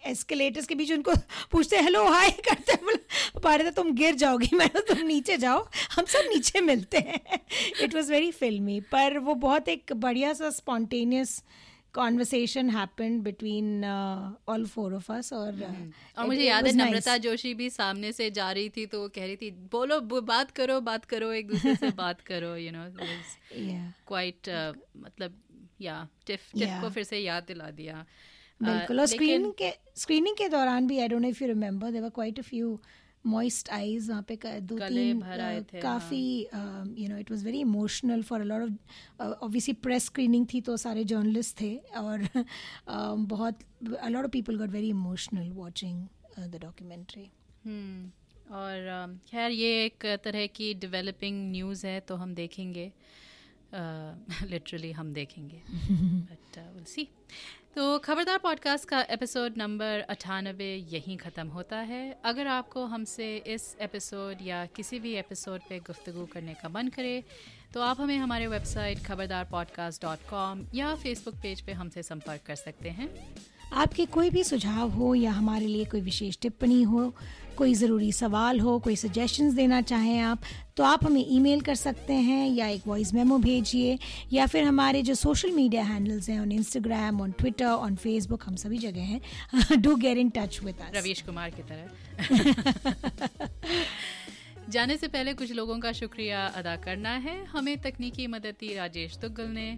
एस्केलेटर्स 0.06 0.68
के 0.68 0.76
बीच 0.76 0.92
उनको 0.92 1.14
पूछते 1.52 1.78
हेलो 1.78 2.08
हाय 2.08 2.30
करते 2.50 2.74
अपारिता 3.36 3.70
तुम 3.70 3.92
गिर 3.92 4.16
जाओगी 4.16 4.50
मैं 4.56 4.70
तुम 4.70 4.98
नीचे 4.98 5.38
जाओ 5.38 5.68
हम 5.92 6.06
सब 6.06 6.24
नीचे 6.28 6.62
मिलते 6.62 6.98
हैं। 6.98 7.40
इट 7.84 7.96
वॉज़ 7.96 8.12
वेरी 8.12 8.32
फिल्मी 8.32 8.82
पर 8.82 9.18
वो 9.18 9.36
बहुत 9.36 9.70
एक 9.70 9.94
बढ़िया 9.94 10.34
सा 10.34 10.50
spontaneous 10.50 11.44
conversation 11.94 12.70
happened 12.70 13.22
between 13.22 13.86
all 14.48 14.66
four 14.66 14.94
of 14.94 15.12
us 15.12 15.34
और 15.34 15.54
uh, 15.54 16.20
और 16.20 16.28
मुझे 16.28 16.42
याद 16.42 16.68
है 16.68 16.74
नम्रता 16.74 17.18
जोशी 17.18 17.54
भी 17.54 17.70
सामने 17.70 18.12
से 18.12 18.32
जा 18.32 18.52
रही 18.52 18.70
थी 18.70 18.86
तो 18.86 19.10
कह 19.10 19.26
रही 19.26 19.36
थी 19.36 19.52
बोलो 19.52 20.22
बात 20.22 20.52
करो 20.52 20.82
बात 20.82 21.06
करो 21.06 21.32
एक 21.32 21.48
दूसरे 21.48 21.76
से 21.76 21.90
बात 21.96 22.22
करो 22.22 22.56
यू 22.56 22.72
नो 22.72 22.86
क्वाइट 24.08 24.50
मतलब 24.98 25.42
या 25.82 26.08
टिफ 26.28 26.52
टिफ 26.60 26.82
को 26.82 26.90
फिर 26.90 27.04
से 27.04 27.18
याद 27.20 27.44
दिला 27.44 27.70
दिया। 27.72 28.06
बिल्कुल। 28.62 29.00
और 29.00 29.06
स्क्रीनिंग 29.06 29.54
के 29.54 29.72
स्क्रीनिंग 29.96 30.36
के 30.36 30.50
दौरान 30.50 30.88
भी 30.88 31.00
I 31.00 31.08
don't 31.08 31.22
know 31.22 31.28
if 31.28 31.44
you 31.44 31.50
remember 31.50 31.92
there 31.92 32.04
were 32.04 32.10
quite 32.10 32.40
a 32.40 32.44
few 32.44 32.80
moist 33.28 33.70
eyes 33.70 34.08
वहाँ 34.10 34.26
पे 34.28 34.60
दो 34.60 34.78
तीन 34.78 35.20
uh, 35.20 35.82
काफ़ी 35.82 36.48
you 36.98 37.08
know 37.10 37.18
it 37.18 37.32
was 37.32 37.44
very 37.46 37.60
emotional 37.60 38.24
for 38.24 38.42
a 38.42 38.44
lot 38.44 38.62
of 38.62 39.22
obviously 39.22 39.74
press 39.74 40.06
screening 40.06 40.46
थी 40.54 40.62
तो 40.62 40.76
सारे 40.78 41.04
जर्नलिस्ट 41.04 41.62
थे 41.62 41.76
और 41.98 42.24
uh, 42.36 42.46
बहुत 43.28 43.60
a 44.00 44.10
lot 44.10 44.24
of 44.24 44.32
people 44.32 44.58
got 44.58 44.70
very 44.70 44.90
emotional 44.90 45.52
watching 45.52 46.06
the 46.40 46.60
documentary 46.62 47.30
और 48.52 49.20
खैर 49.30 49.52
ये 49.52 49.86
एक 49.86 50.06
तरह 50.24 50.46
की 50.48 50.74
डेवलपिंग 50.74 51.52
न्यूज़ 51.52 51.86
है 51.88 52.00
तो 52.00 52.16
हम 52.16 52.34
देखेंगे 52.34 52.92
लिटरली 53.74 54.92
uh, 54.92 54.96
हम 55.00 55.14
देखेंगे 55.14 55.62
बट 55.70 56.58
विल 56.58 56.84
सी 56.84 57.08
तो 57.76 58.00
खबरदार 58.00 58.38
पॉडकास्ट 58.38 58.90
का 58.90 59.02
एपिसोड 59.02 59.54
नंबर 59.58 60.00
अठानबे 60.00 60.76
यहीं 60.76 61.18
ख़त्म 61.18 61.48
होता 61.48 61.78
है। 61.78 62.20
अगर 62.26 62.48
आपको 62.48 62.86
हमसे 62.86 63.38
इस 63.38 63.78
एपिसोड 63.82 64.38
या 64.42 64.66
किसी 64.66 65.00
भी 65.00 65.14
एपिसोड 65.14 65.62
पे 65.70 65.80
गुफ्तु 65.80 66.26
करने 66.26 66.54
का 66.54 66.70
मन 66.70 66.88
करे 66.88 67.24
तो 67.74 67.82
आप 67.82 68.02
हमें 68.02 68.18
हमारे 68.18 68.48
website 68.48 69.06
Khabardar 69.06 69.46
podcast 69.46 70.02
dot 70.02 70.20
com 70.30 70.68
या 70.74 70.96
फेसबुक 70.96 71.36
पेज 71.36 71.62
पे 71.62 71.72
हमसे 71.72 72.04
संपर्क 72.04 72.42
कर 72.48 72.56
सकते 72.56 72.90
हैं। 72.90 73.36
आपके 73.74 74.06
कोई 74.06 74.30
भी 74.30 74.44
सुझाव 74.44 74.90
हो 74.92 75.14
या 75.16 75.32
हमारे 75.32 75.68
लिए 75.68 75.86
कोई 75.86 76.02
विशेष 76.02 76.38
टिप्पणी 76.42 76.82
हो, 76.84 77.14
कोई 77.58 77.74
ज़रूरी 77.74 78.12
सवाल 78.12 78.60
हो, 78.60 78.78
कोई 78.80 78.96
सजेशंस 78.96 79.54
देना 79.54 79.82
चाहें 79.84 80.20
आप 80.22 80.42
तो 80.78 80.84
आप 80.84 81.06
हमें 81.06 81.26
ईमेल 81.28 81.62
कर 81.62 81.76
सकते 81.76 82.14
हैं 82.14 82.48
या 82.50 82.68
एक 82.68 82.88
वॉइस 82.88 83.14
मेमो 83.14 83.38
भेजिए, 83.38 83.98
या 84.34 84.46
फिर 84.46 84.64
हमारे 84.64 85.02
जो 85.02 85.16
सोशल 85.16 85.52
मीडिया 85.52 85.84
हैंडल्स 85.84 86.30
हैं 86.30 86.40
on 86.40 86.52
Instagram 86.52 87.22
on 87.22 87.32
Twitter 87.32 87.66
on 87.66 87.96
Facebook 87.96 88.44
हम 88.46 88.56
सभी 88.56 88.78
जगह 88.78 89.02
हैं 89.02 89.82
do 89.82 89.96
get 89.96 90.18
in 90.18 90.30
touch 90.30 90.60
with 90.64 90.76
Ravish 90.96 91.22
Kumar 91.22 91.50
की 91.50 91.64
तरह। 91.64 91.86
जाने 94.70 94.98
से 94.98 95.08
पहले 95.08 95.34
कुछ 95.34 95.52
लोगों 95.52 95.78
का 95.80 95.92
शुक्रिया 95.92 96.46
अदा 96.56 96.76
करना 96.76 97.10
है। 97.20 97.44
हमें 97.46 97.78
तकनीकी 97.82 98.28
मदद 98.28 98.56
दी 98.60 98.74
राजेश 98.76 99.18
दुग्गल 99.18 99.48
ने। 99.50 99.78